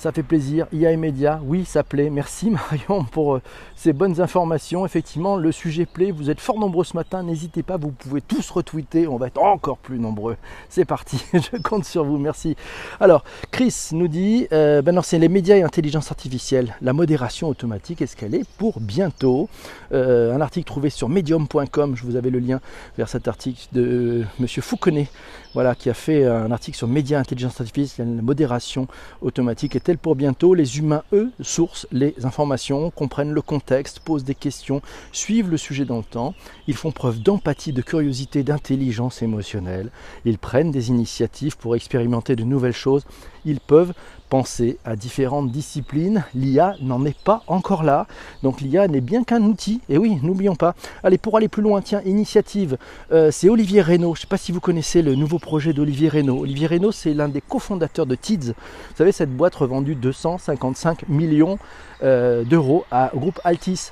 Ça 0.00 0.12
fait 0.12 0.22
plaisir. 0.22 0.66
IA 0.72 0.92
et 0.92 0.96
médias, 0.96 1.40
oui, 1.44 1.66
ça 1.66 1.82
plaît. 1.82 2.08
Merci 2.08 2.50
Marion 2.70 3.04
pour 3.04 3.34
euh, 3.34 3.42
ces 3.76 3.92
bonnes 3.92 4.18
informations. 4.20 4.86
Effectivement, 4.86 5.36
le 5.36 5.52
sujet 5.52 5.84
plaît. 5.84 6.10
Vous 6.10 6.30
êtes 6.30 6.40
fort 6.40 6.58
nombreux 6.58 6.84
ce 6.84 6.96
matin. 6.96 7.22
N'hésitez 7.22 7.62
pas, 7.62 7.76
vous 7.76 7.90
pouvez 7.90 8.22
tous 8.22 8.48
retweeter. 8.50 9.06
On 9.06 9.18
va 9.18 9.26
être 9.26 9.42
encore 9.42 9.76
plus 9.76 9.98
nombreux. 9.98 10.38
C'est 10.70 10.86
parti. 10.86 11.22
Je 11.34 11.60
compte 11.60 11.84
sur 11.84 12.04
vous. 12.04 12.16
Merci. 12.16 12.56
Alors, 12.98 13.24
Chris 13.50 13.90
nous 13.92 14.08
dit 14.08 14.48
euh, 14.52 14.80
ben 14.80 14.94
non, 14.94 15.02
c'est 15.02 15.18
les 15.18 15.28
médias 15.28 15.56
et 15.56 15.62
intelligence 15.62 16.10
artificielle. 16.10 16.76
La 16.80 16.94
modération 16.94 17.48
automatique, 17.48 18.00
est-ce 18.00 18.16
qu'elle 18.16 18.34
est 18.34 18.48
pour 18.56 18.80
bientôt 18.80 19.50
euh, 19.92 20.34
Un 20.34 20.40
article 20.40 20.66
trouvé 20.66 20.88
sur 20.88 21.10
medium.com. 21.10 21.94
Je 21.94 22.04
vous 22.04 22.16
avais 22.16 22.30
le 22.30 22.38
lien 22.38 22.60
vers 22.96 23.08
cet 23.10 23.28
article 23.28 23.68
de 23.72 24.24
Monsieur 24.38 24.62
Fouconnet 24.62 25.08
voilà, 25.54 25.74
qui 25.74 25.90
a 25.90 25.94
fait 25.94 26.24
un 26.24 26.50
article 26.50 26.76
sur 26.76 26.88
médias, 26.88 27.18
intelligence 27.18 27.60
artificielle, 27.60 28.16
la 28.16 28.22
modération 28.22 28.86
automatique 29.20 29.76
est-elle 29.76 29.98
pour 29.98 30.14
bientôt 30.14 30.54
Les 30.54 30.78
humains, 30.78 31.02
eux, 31.12 31.30
sourcent 31.40 31.86
les 31.92 32.14
informations, 32.24 32.90
comprennent 32.90 33.32
le 33.32 33.42
contexte, 33.42 34.00
posent 34.00 34.24
des 34.24 34.34
questions, 34.34 34.82
suivent 35.12 35.50
le 35.50 35.56
sujet 35.56 35.84
dans 35.84 35.98
le 35.98 36.04
temps. 36.04 36.34
Ils 36.66 36.76
font 36.76 36.92
preuve 36.92 37.20
d'empathie, 37.20 37.72
de 37.72 37.82
curiosité, 37.82 38.42
d'intelligence 38.42 39.22
émotionnelle. 39.22 39.90
Ils 40.24 40.38
prennent 40.38 40.70
des 40.70 40.88
initiatives 40.88 41.56
pour 41.56 41.76
expérimenter 41.76 42.36
de 42.36 42.44
nouvelles 42.44 42.72
choses. 42.72 43.04
Ils 43.44 43.60
peuvent 43.60 43.92
penser 44.30 44.78
à 44.86 44.96
différentes 44.96 45.50
disciplines. 45.50 46.24
L'IA 46.34 46.76
n'en 46.80 47.04
est 47.04 47.18
pas 47.18 47.42
encore 47.48 47.82
là. 47.82 48.06
Donc 48.42 48.62
l'IA 48.62 48.88
n'est 48.88 49.02
bien 49.02 49.24
qu'un 49.24 49.42
outil. 49.42 49.80
Et 49.90 49.98
oui, 49.98 50.18
n'oublions 50.22 50.56
pas. 50.56 50.74
Allez, 51.02 51.18
pour 51.18 51.36
aller 51.36 51.48
plus 51.48 51.62
loin, 51.62 51.82
tiens, 51.82 52.00
initiative. 52.06 52.78
Euh, 53.12 53.30
c'est 53.30 53.50
Olivier 53.50 53.82
Reynaud. 53.82 54.14
Je 54.14 54.20
ne 54.20 54.22
sais 54.22 54.28
pas 54.28 54.38
si 54.38 54.52
vous 54.52 54.60
connaissez 54.60 55.02
le 55.02 55.16
nouveau 55.16 55.38
projet 55.38 55.74
d'Olivier 55.74 56.08
Reynaud. 56.08 56.38
Olivier 56.38 56.68
Reynaud, 56.68 56.92
c'est 56.92 57.12
l'un 57.12 57.28
des 57.28 57.42
cofondateurs 57.42 58.06
de 58.06 58.14
TIDS. 58.14 58.46
Vous 58.46 58.96
savez, 58.96 59.12
cette 59.12 59.36
boîte 59.36 59.56
revendue 59.56 59.96
255 59.96 61.08
millions 61.08 61.58
euh, 62.02 62.44
d'euros 62.44 62.84
au 63.12 63.18
groupe 63.18 63.40
Altis. 63.44 63.90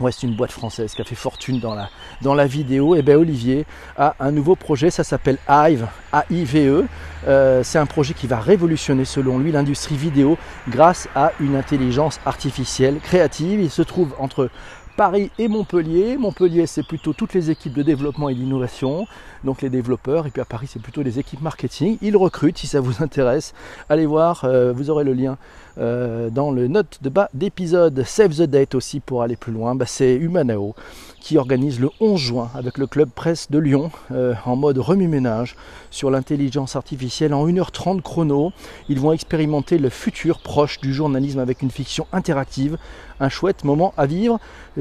Ouais, 0.00 0.10
c'est 0.10 0.26
une 0.26 0.34
boîte 0.34 0.50
française 0.50 0.92
qui 0.92 1.00
a 1.02 1.04
fait 1.04 1.14
fortune 1.14 1.60
dans 1.60 1.76
la, 1.76 1.88
dans 2.20 2.34
la 2.34 2.46
vidéo. 2.46 2.96
Et 2.96 3.02
bien 3.02 3.16
Olivier 3.16 3.64
a 3.96 4.16
un 4.18 4.32
nouveau 4.32 4.56
projet, 4.56 4.90
ça 4.90 5.04
s'appelle 5.04 5.38
Hive, 5.48 5.86
A-I-V-E. 6.10 6.86
Euh, 7.28 7.62
c'est 7.62 7.78
un 7.78 7.86
projet 7.86 8.12
qui 8.12 8.26
va 8.26 8.40
révolutionner 8.40 9.04
selon 9.04 9.38
lui 9.38 9.52
l'industrie 9.52 9.96
vidéo 9.96 10.36
grâce 10.68 11.08
à 11.14 11.30
une 11.38 11.54
intelligence 11.54 12.18
artificielle 12.26 12.98
créative. 12.98 13.60
Il 13.60 13.70
se 13.70 13.82
trouve 13.82 14.14
entre 14.18 14.50
Paris 14.96 15.30
et 15.38 15.46
Montpellier. 15.46 16.16
Montpellier, 16.16 16.66
c'est 16.66 16.86
plutôt 16.86 17.12
toutes 17.12 17.34
les 17.34 17.50
équipes 17.50 17.74
de 17.74 17.82
développement 17.82 18.28
et 18.28 18.34
d'innovation, 18.34 19.06
donc 19.42 19.62
les 19.62 19.70
développeurs. 19.70 20.26
Et 20.26 20.30
puis 20.30 20.40
à 20.40 20.44
Paris, 20.44 20.68
c'est 20.68 20.82
plutôt 20.82 21.02
les 21.02 21.20
équipes 21.20 21.40
marketing. 21.40 21.98
Ils 22.00 22.16
recrutent, 22.16 22.58
si 22.58 22.66
ça 22.66 22.80
vous 22.80 23.02
intéresse. 23.02 23.54
Allez 23.88 24.06
voir, 24.06 24.44
euh, 24.44 24.72
vous 24.72 24.90
aurez 24.90 25.04
le 25.04 25.12
lien 25.12 25.36
euh, 25.78 26.30
dans 26.30 26.50
le 26.50 26.68
note 26.68 26.98
de 27.02 27.08
bas 27.08 27.28
d'épisode. 27.34 28.04
Save 28.04 28.36
the 28.36 28.42
date 28.42 28.74
aussi 28.74 29.00
pour 29.00 29.22
aller 29.22 29.36
plus 29.36 29.52
loin. 29.52 29.74
Bah, 29.74 29.86
c'est 29.86 30.14
Humanao 30.14 30.74
qui 31.20 31.38
organise 31.38 31.80
le 31.80 31.90
11 32.00 32.20
juin 32.20 32.50
avec 32.54 32.76
le 32.76 32.86
club 32.86 33.08
presse 33.08 33.50
de 33.50 33.58
Lyon 33.58 33.90
euh, 34.12 34.34
en 34.44 34.56
mode 34.56 34.78
remue-ménage 34.78 35.56
sur 35.90 36.10
l'intelligence 36.10 36.76
artificielle 36.76 37.32
en 37.32 37.48
1h30 37.48 38.02
chrono. 38.02 38.52
Ils 38.88 39.00
vont 39.00 39.12
expérimenter 39.12 39.78
le 39.78 39.88
futur 39.88 40.40
proche 40.40 40.80
du 40.80 40.92
journalisme 40.92 41.38
avec 41.38 41.62
une 41.62 41.70
fiction 41.70 42.06
interactive. 42.12 42.76
Un 43.20 43.28
chouette 43.28 43.64
moment 43.64 43.94
à 43.96 44.06
vivre. 44.06 44.38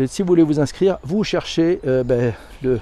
si 0.07 0.21
vous 0.21 0.27
voulez 0.27 0.43
vous 0.43 0.59
inscrire, 0.59 0.97
vous 1.03 1.23
cherchez 1.23 1.79
euh, 1.87 2.31
le 2.61 2.79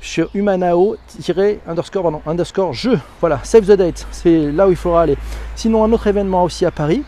sur 0.00 0.30
humanao-underscore 0.34 2.22
underscore 2.26 2.72
jeu. 2.72 2.98
Voilà, 3.20 3.40
save 3.42 3.66
the 3.66 3.72
date, 3.72 4.06
c'est 4.10 4.52
là 4.52 4.68
où 4.68 4.70
il 4.70 4.76
faudra 4.76 5.02
aller. 5.02 5.16
Sinon, 5.56 5.84
un 5.84 5.92
autre 5.92 6.06
événement 6.06 6.44
aussi 6.44 6.64
à 6.64 6.70
Paris, 6.70 7.02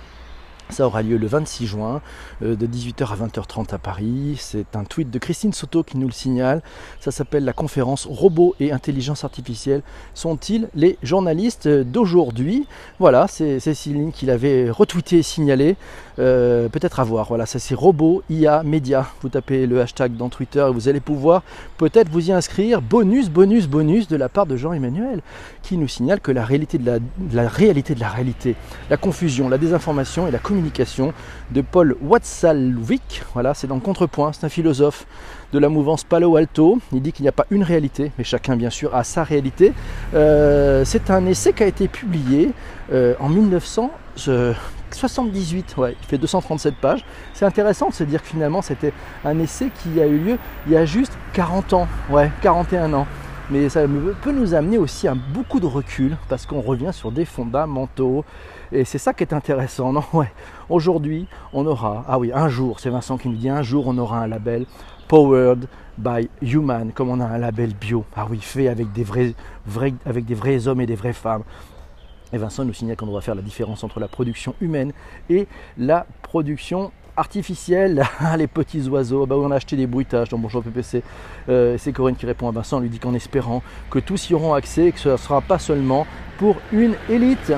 ça 0.71 0.87
aura 0.87 1.03
lieu 1.03 1.17
le 1.17 1.27
26 1.27 1.67
juin 1.67 2.01
euh, 2.43 2.57
de 2.57 2.67
18h 2.67 3.13
à 3.13 3.27
20h30 3.27 3.75
à 3.75 3.79
Paris. 3.79 4.37
C'est 4.39 4.77
un 4.77 4.85
tweet 4.85 5.11
de 5.11 5.19
Christine 5.19 5.53
Soto 5.53 5.83
qui 5.83 5.99
nous 5.99 6.07
le 6.07 6.13
signale. 6.13 6.63
Ça 7.01 7.11
s'appelle 7.11 7.45
la 7.45 7.53
conférence 7.53 8.07
Robots 8.07 8.55
et 8.61 8.73
intelligence 8.73 9.25
artificielle 9.25 9.83
sont-ils 10.15 10.69
les 10.75 10.99
journalistes 11.03 11.69
d'aujourd'hui? 11.69 12.67
Voilà, 12.99 13.27
c'est 13.29 13.61
Céline 13.61 14.13
qui 14.13 14.27
l'avait 14.27 14.71
retweeté 14.71 15.19
et 15.19 15.23
signalé. 15.23 15.77
Euh, 16.21 16.69
peut-être 16.69 17.01
à 17.01 17.05
voir. 17.05 17.29
Voilà, 17.29 17.47
ça 17.47 17.59
c'est 17.59 17.75
Robots, 17.75 18.23
IA, 18.29 18.63
Média. 18.63 19.07
Vous 19.23 19.31
tapez 19.31 19.67
le 19.67 19.81
hashtag 19.81 20.17
dans 20.17 20.29
Twitter 20.29 20.65
et 20.69 20.73
vous 20.73 20.89
allez 20.89 21.01
pouvoir 21.01 21.43
peut-être 21.79 22.11
vous 22.11 22.29
y 22.29 22.33
inscrire. 22.33 22.83
Bonus, 22.83 23.31
bonus, 23.31 23.69
bonus 23.69 24.07
de 24.07 24.17
la 24.17 24.29
part 24.29 24.45
de 24.45 24.57
Jean-Emmanuel 24.57 25.23
qui 25.63 25.79
nous 25.79 25.89
signale 25.89 26.21
que 26.21 26.31
la 26.31 26.45
réalité 26.45 26.77
de 26.77 27.01
la, 27.33 27.49
réalité 27.49 27.95
de 27.95 28.01
la 28.01 28.09
réalité, 28.09 28.55
la 28.91 28.99
confusion, 28.99 29.49
la 29.49 29.57
désinformation 29.57 30.27
et 30.27 30.31
la 30.31 30.39
communication 30.39 31.15
de 31.53 31.63
Paul 31.63 31.97
Watzlawick. 32.03 33.23
Voilà, 33.33 33.55
c'est 33.55 33.67
dans 33.67 33.77
le 33.77 33.81
contrepoint, 33.81 34.33
c'est 34.35 34.45
un 34.45 34.51
philosophe 34.51 35.07
de 35.55 35.59
la 35.59 35.71
mouvance 35.71 36.05
Palo 36.05 36.37
Alto. 36.37 36.81
Il 36.93 37.01
dit 37.01 37.13
qu'il 37.13 37.23
n'y 37.23 37.31
a 37.31 37.33
pas 37.33 37.47
une 37.51 37.63
réalité, 37.63 38.13
mais 38.19 38.25
chacun 38.25 38.57
bien 38.57 38.71
sûr 38.71 38.95
a 38.95 39.05
sa 39.05 39.25
réalité. 39.25 39.73
Euh, 40.15 40.85
c'est 40.85 41.11
un 41.11 41.25
essai 41.25 41.55
qui 41.55 41.63
a 41.63 41.67
été 41.67 41.89
publié 41.89 42.51
euh, 42.93 43.15
en 43.21 43.31
1978, 44.91 45.77
ouais, 45.79 45.97
il 46.01 46.07
fait 46.07 46.19
237 46.19 46.75
pages. 46.77 47.05
C'est 47.35 47.45
intéressant 47.45 47.89
de 47.89 47.95
se 47.95 48.05
dire 48.05 48.23
que 48.23 48.29
finalement 48.29 48.63
c'était 48.63 48.93
un 49.25 49.39
essai 49.39 49.71
qui 49.83 50.01
a 50.01 50.07
eu 50.07 50.19
lieu 50.19 50.39
il 50.67 50.73
y 50.73 50.77
a 50.77 50.85
juste 50.85 51.13
40 51.33 51.73
ans, 51.73 51.89
ouais, 52.11 52.31
41 52.43 52.93
ans 52.93 53.07
mais 53.51 53.69
ça 53.69 53.83
peut 54.23 54.31
nous 54.31 54.55
amener 54.55 54.79
aussi 54.79 55.09
à 55.09 55.15
beaucoup 55.15 55.59
de 55.59 55.67
recul 55.67 56.17
parce 56.29 56.47
qu'on 56.47 56.61
revient 56.61 56.93
sur 56.93 57.11
des 57.11 57.25
fondamentaux 57.25 58.25
et 58.71 58.85
c'est 58.85 58.99
ça 58.99 59.13
qui 59.13 59.25
est 59.25 59.35
intéressant. 59.35 59.93
Non? 59.93 60.05
Ouais. 60.13 60.31
Aujourd'hui, 60.69 61.27
on 61.53 61.67
aura, 61.67 62.05
ah 62.09 62.19
oui, 62.19 62.31
un 62.33 62.49
jour, 62.49 62.79
c'est 62.79 62.91
Vincent 62.91 63.19
qui 63.19 63.29
nous 63.29 63.37
dit, 63.37 63.49
un 63.49 63.63
jour 63.63 63.89
on 63.89 63.99
aura 63.99 64.21
un 64.21 64.29
label 64.29 64.67
Powered 65.09 65.67
by 65.99 66.29
Human, 66.41 66.93
comme 66.93 67.11
on 67.11 67.19
a 67.19 67.27
un 67.27 67.39
label 67.39 67.75
bio. 67.75 68.05
Ah 68.15 68.27
oui, 68.31 68.39
fait 68.41 68.69
avec 68.69 68.93
des 68.93 69.03
vrais, 69.03 69.35
vrais, 69.67 69.93
avec 70.07 70.25
des 70.25 70.35
vrais 70.35 70.69
hommes 70.69 70.81
et 70.81 70.87
des 70.87 70.95
vraies 70.95 71.13
femmes. 71.13 71.43
Et 72.33 72.39
Vincent 72.39 72.65
nous 72.65 72.73
signale 72.73 72.97
qu'on 72.97 73.07
doit 73.07 73.21
faire 73.21 73.35
la 73.35 73.43
différence 73.43 73.83
entre 73.85 74.01
la 74.01 74.09
production 74.09 74.55
humaine 74.61 74.93
et 75.29 75.47
la 75.79 76.07
production 76.23 76.93
artificielle, 77.17 78.05
les 78.39 78.47
petits 78.47 78.89
oiseaux, 78.89 79.27
bah, 79.27 79.37
on 79.39 79.51
a 79.51 79.57
acheté 79.57 79.77
des 79.77 79.87
bruitages 79.87 80.29
dans 80.29 80.39
Bonjour 80.39 80.63
PPC. 80.63 81.03
Euh, 81.49 81.77
c'est 81.79 81.93
Corinne 81.93 82.17
qui 82.17 82.27
répond 82.27 82.49
à 82.49 82.53
Vincent, 82.53 82.81
lui 82.81 82.89
dit 82.89 82.99
qu'en 82.99 83.15
espérant 83.15 83.63
que 83.91 83.99
tous 83.99 84.31
y 84.31 84.35
auront 84.35 84.55
accès 84.55 84.87
et 84.87 84.93
que 84.93 84.99
ce 84.99 85.11
ne 85.11 85.17
sera 85.17 85.41
pas 85.41 85.59
seulement 85.59 86.07
pour 86.39 86.57
une 86.73 86.95
élite. 87.09 87.53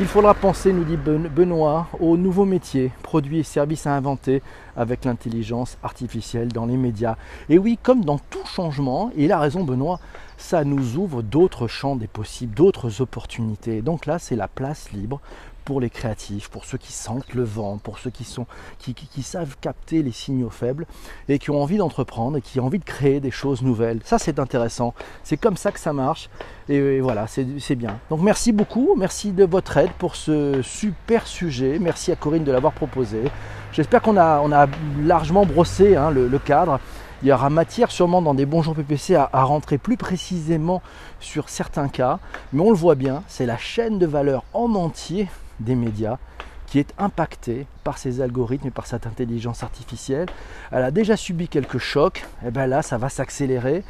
Il 0.00 0.06
faudra 0.06 0.32
penser, 0.32 0.72
nous 0.72 0.84
dit 0.84 0.96
Benoît, 0.96 1.88
aux 1.98 2.16
nouveaux 2.16 2.44
métiers, 2.44 2.92
produits 3.02 3.40
et 3.40 3.42
services 3.42 3.86
à 3.86 3.96
inventer 3.96 4.42
avec 4.76 5.04
l'intelligence 5.04 5.76
artificielle 5.82 6.48
dans 6.48 6.66
les 6.66 6.76
médias. 6.76 7.16
Et 7.48 7.58
oui, 7.58 7.78
comme 7.82 8.04
dans 8.04 8.18
tout 8.18 8.46
changement, 8.46 9.10
il 9.16 9.32
a 9.32 9.40
raison 9.40 9.64
Benoît, 9.64 9.98
ça 10.36 10.62
nous 10.62 10.96
ouvre 10.96 11.22
d'autres 11.22 11.66
champs 11.66 11.96
des 11.96 12.06
possibles, 12.06 12.54
d'autres 12.54 13.00
opportunités. 13.00 13.82
Donc 13.82 14.06
là, 14.06 14.20
c'est 14.20 14.36
la 14.36 14.46
place 14.46 14.92
libre 14.92 15.20
pour 15.68 15.82
les 15.82 15.90
créatifs, 15.90 16.48
pour 16.48 16.64
ceux 16.64 16.78
qui 16.78 16.94
sentent 16.94 17.34
le 17.34 17.44
vent, 17.44 17.76
pour 17.76 17.98
ceux 17.98 18.08
qui, 18.08 18.24
sont, 18.24 18.46
qui, 18.78 19.22
savent 19.22 19.54
capter 19.60 20.02
les 20.02 20.12
signaux 20.12 20.48
faibles 20.48 20.86
et 21.28 21.38
qui 21.38 21.50
ont 21.50 21.60
envie 21.60 21.76
d'entreprendre 21.76 22.38
et 22.38 22.40
qui 22.40 22.58
ont 22.58 22.64
envie 22.64 22.78
de 22.78 22.86
créer 22.86 23.20
des 23.20 23.30
choses 23.30 23.60
nouvelles. 23.60 24.00
Ça, 24.02 24.18
c'est 24.18 24.38
intéressant. 24.38 24.94
C'est 25.24 25.36
comme 25.36 25.58
ça 25.58 25.70
que 25.70 25.78
ça 25.78 25.92
marche. 25.92 26.30
Et, 26.70 27.00
voilà, 27.00 27.26
c'est 27.26 27.74
bien. 27.74 27.98
Donc 28.08 28.22
merci 28.22 28.50
beaucoup. 28.50 28.94
Merci 28.96 29.32
de 29.32 29.44
votre 29.44 29.76
aide 29.76 29.90
pour 29.98 30.16
ce 30.16 30.62
super 30.62 31.26
sujet. 31.26 31.78
Merci 31.78 32.12
à 32.12 32.16
Corinne 32.16 32.44
de 32.44 32.52
l'avoir 32.52 32.72
proposé. 32.72 33.24
J'espère 33.72 34.00
qu'on 34.00 34.16
a, 34.16 34.40
on 34.40 34.50
a 34.52 34.68
largement 35.04 35.44
brossé 35.44 35.96
hein, 35.96 36.10
le, 36.10 36.38
cadre. 36.38 36.80
Il 37.22 37.28
y 37.28 37.32
aura 37.32 37.50
matière 37.50 37.90
sûrement 37.90 38.22
dans 38.22 38.32
des 38.32 38.46
bons 38.46 38.62
jours 38.62 38.74
PPC 38.74 39.16
à, 39.16 39.28
à, 39.34 39.42
rentrer 39.42 39.76
plus 39.76 39.98
précisément 39.98 40.80
sur 41.20 41.50
certains 41.50 41.88
cas, 41.88 42.20
mais 42.54 42.62
on 42.62 42.70
le 42.70 42.76
voit 42.76 42.94
bien, 42.94 43.22
c'est 43.28 43.44
la 43.44 43.58
chaîne 43.58 43.98
de 43.98 44.06
valeur 44.06 44.44
en 44.54 44.74
entier 44.74 45.28
des 45.60 45.74
médias 45.74 46.18
qui 46.66 46.78
est 46.78 46.92
impactée 46.98 47.66
par 47.82 47.98
ces 47.98 48.20
algorithmes 48.20 48.68
et 48.68 48.70
par 48.70 48.86
cette 48.86 49.06
intelligence 49.06 49.62
artificielle. 49.62 50.28
Elle 50.70 50.84
a 50.84 50.90
déjà 50.90 51.16
subi 51.16 51.48
quelques 51.48 51.78
chocs, 51.78 52.24
et 52.46 52.50
bien 52.50 52.66
là 52.66 52.82
ça 52.82 52.98
va 52.98 53.08
s'accélérer. 53.08 53.84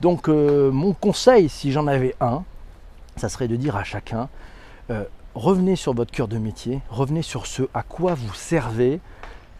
Donc 0.00 0.28
euh, 0.28 0.70
mon 0.70 0.94
conseil, 0.94 1.48
si 1.48 1.72
j'en 1.72 1.86
avais 1.86 2.14
un, 2.20 2.42
ça 3.16 3.28
serait 3.28 3.48
de 3.48 3.56
dire 3.56 3.76
à 3.76 3.84
chacun, 3.84 4.28
euh, 4.90 5.04
revenez 5.34 5.76
sur 5.76 5.94
votre 5.94 6.10
cœur 6.10 6.28
de 6.28 6.38
métier, 6.38 6.80
revenez 6.88 7.22
sur 7.22 7.46
ce 7.46 7.62
à 7.74 7.82
quoi 7.82 8.14
vous 8.14 8.34
servez. 8.34 9.00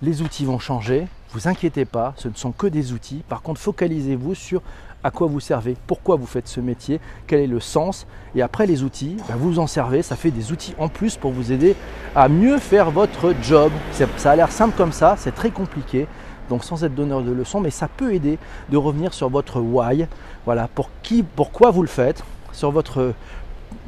Les 0.00 0.20
outils 0.22 0.44
vont 0.44 0.58
changer, 0.58 1.06
vous 1.30 1.46
inquiétez 1.46 1.84
pas, 1.84 2.12
ce 2.16 2.28
ne 2.28 2.34
sont 2.34 2.50
que 2.52 2.66
des 2.66 2.92
outils. 2.92 3.22
Par 3.28 3.42
contre, 3.42 3.60
focalisez-vous 3.60 4.34
sur 4.34 4.62
à 5.04 5.10
quoi 5.10 5.26
vous 5.26 5.40
servez, 5.40 5.76
pourquoi 5.86 6.16
vous 6.16 6.26
faites 6.26 6.48
ce 6.48 6.60
métier, 6.60 7.00
quel 7.26 7.40
est 7.40 7.46
le 7.46 7.60
sens. 7.60 8.06
Et 8.34 8.42
après 8.42 8.66
les 8.66 8.82
outils, 8.82 9.16
ben, 9.28 9.36
vous 9.36 9.58
en 9.58 9.66
servez, 9.66 10.02
ça 10.02 10.16
fait 10.16 10.30
des 10.30 10.52
outils 10.52 10.74
en 10.78 10.88
plus 10.88 11.16
pour 11.16 11.32
vous 11.32 11.52
aider 11.52 11.74
à 12.14 12.28
mieux 12.28 12.58
faire 12.58 12.90
votre 12.90 13.34
job. 13.42 13.72
Ça 14.16 14.30
a 14.30 14.36
l'air 14.36 14.50
simple 14.50 14.74
comme 14.76 14.92
ça, 14.92 15.16
c'est 15.18 15.34
très 15.34 15.50
compliqué, 15.50 16.06
donc 16.48 16.64
sans 16.64 16.84
être 16.84 16.94
donneur 16.94 17.22
de 17.22 17.32
leçons, 17.32 17.60
mais 17.60 17.70
ça 17.70 17.88
peut 17.88 18.14
aider 18.14 18.38
de 18.70 18.76
revenir 18.76 19.14
sur 19.14 19.28
votre 19.28 19.60
why, 19.60 20.06
voilà, 20.44 20.68
pour 20.74 20.90
qui, 21.02 21.22
pourquoi 21.22 21.70
vous 21.70 21.82
le 21.82 21.88
faites, 21.88 22.22
sur 22.52 22.70
votre 22.70 23.14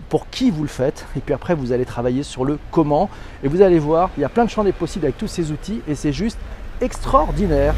pour 0.08 0.28
qui 0.28 0.50
vous 0.50 0.62
le 0.62 0.68
faites, 0.68 1.06
et 1.16 1.20
puis 1.20 1.34
après 1.34 1.54
vous 1.54 1.72
allez 1.72 1.84
travailler 1.84 2.22
sur 2.22 2.44
le 2.44 2.58
comment, 2.70 3.10
et 3.42 3.48
vous 3.48 3.62
allez 3.62 3.78
voir, 3.78 4.10
il 4.16 4.20
y 4.20 4.24
a 4.24 4.28
plein 4.28 4.44
de 4.44 4.50
champs 4.50 4.62
des 4.62 4.72
possibles 4.72 5.06
avec 5.06 5.18
tous 5.18 5.26
ces 5.26 5.50
outils, 5.50 5.80
et 5.88 5.94
c'est 5.94 6.12
juste 6.12 6.38
extraordinaire. 6.80 7.74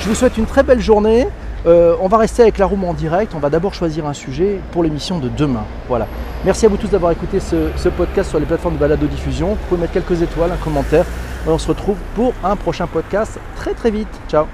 Je 0.00 0.08
vous 0.08 0.14
souhaite 0.14 0.38
une 0.38 0.46
très 0.46 0.62
belle 0.62 0.80
journée. 0.80 1.28
Euh, 1.66 1.96
on 2.00 2.08
va 2.08 2.18
rester 2.18 2.42
avec 2.42 2.58
la 2.58 2.66
room 2.66 2.84
en 2.84 2.94
direct. 2.94 3.32
On 3.34 3.38
va 3.38 3.50
d'abord 3.50 3.74
choisir 3.74 4.06
un 4.06 4.12
sujet 4.12 4.60
pour 4.72 4.82
l'émission 4.82 5.18
de 5.18 5.28
demain. 5.28 5.64
Voilà. 5.88 6.06
Merci 6.44 6.66
à 6.66 6.68
vous 6.68 6.76
tous 6.76 6.88
d'avoir 6.88 7.12
écouté 7.12 7.40
ce, 7.40 7.88
podcast 7.88 8.30
sur 8.30 8.38
les 8.38 8.46
plateformes 8.46 8.74
de 8.74 8.80
balade 8.80 9.02
diffusion. 9.04 9.50
Vous 9.50 9.66
pouvez 9.68 9.80
mettre 9.80 9.92
quelques 9.92 10.22
étoiles, 10.22 10.52
un 10.52 10.56
commentaire. 10.56 11.04
on 11.46 11.58
se 11.58 11.68
retrouve 11.68 11.96
pour 12.14 12.32
un 12.44 12.56
prochain 12.56 12.86
podcast 12.86 13.38
très 13.56 13.74
très 13.74 13.90
vite. 13.90 14.08
Ciao 14.28 14.46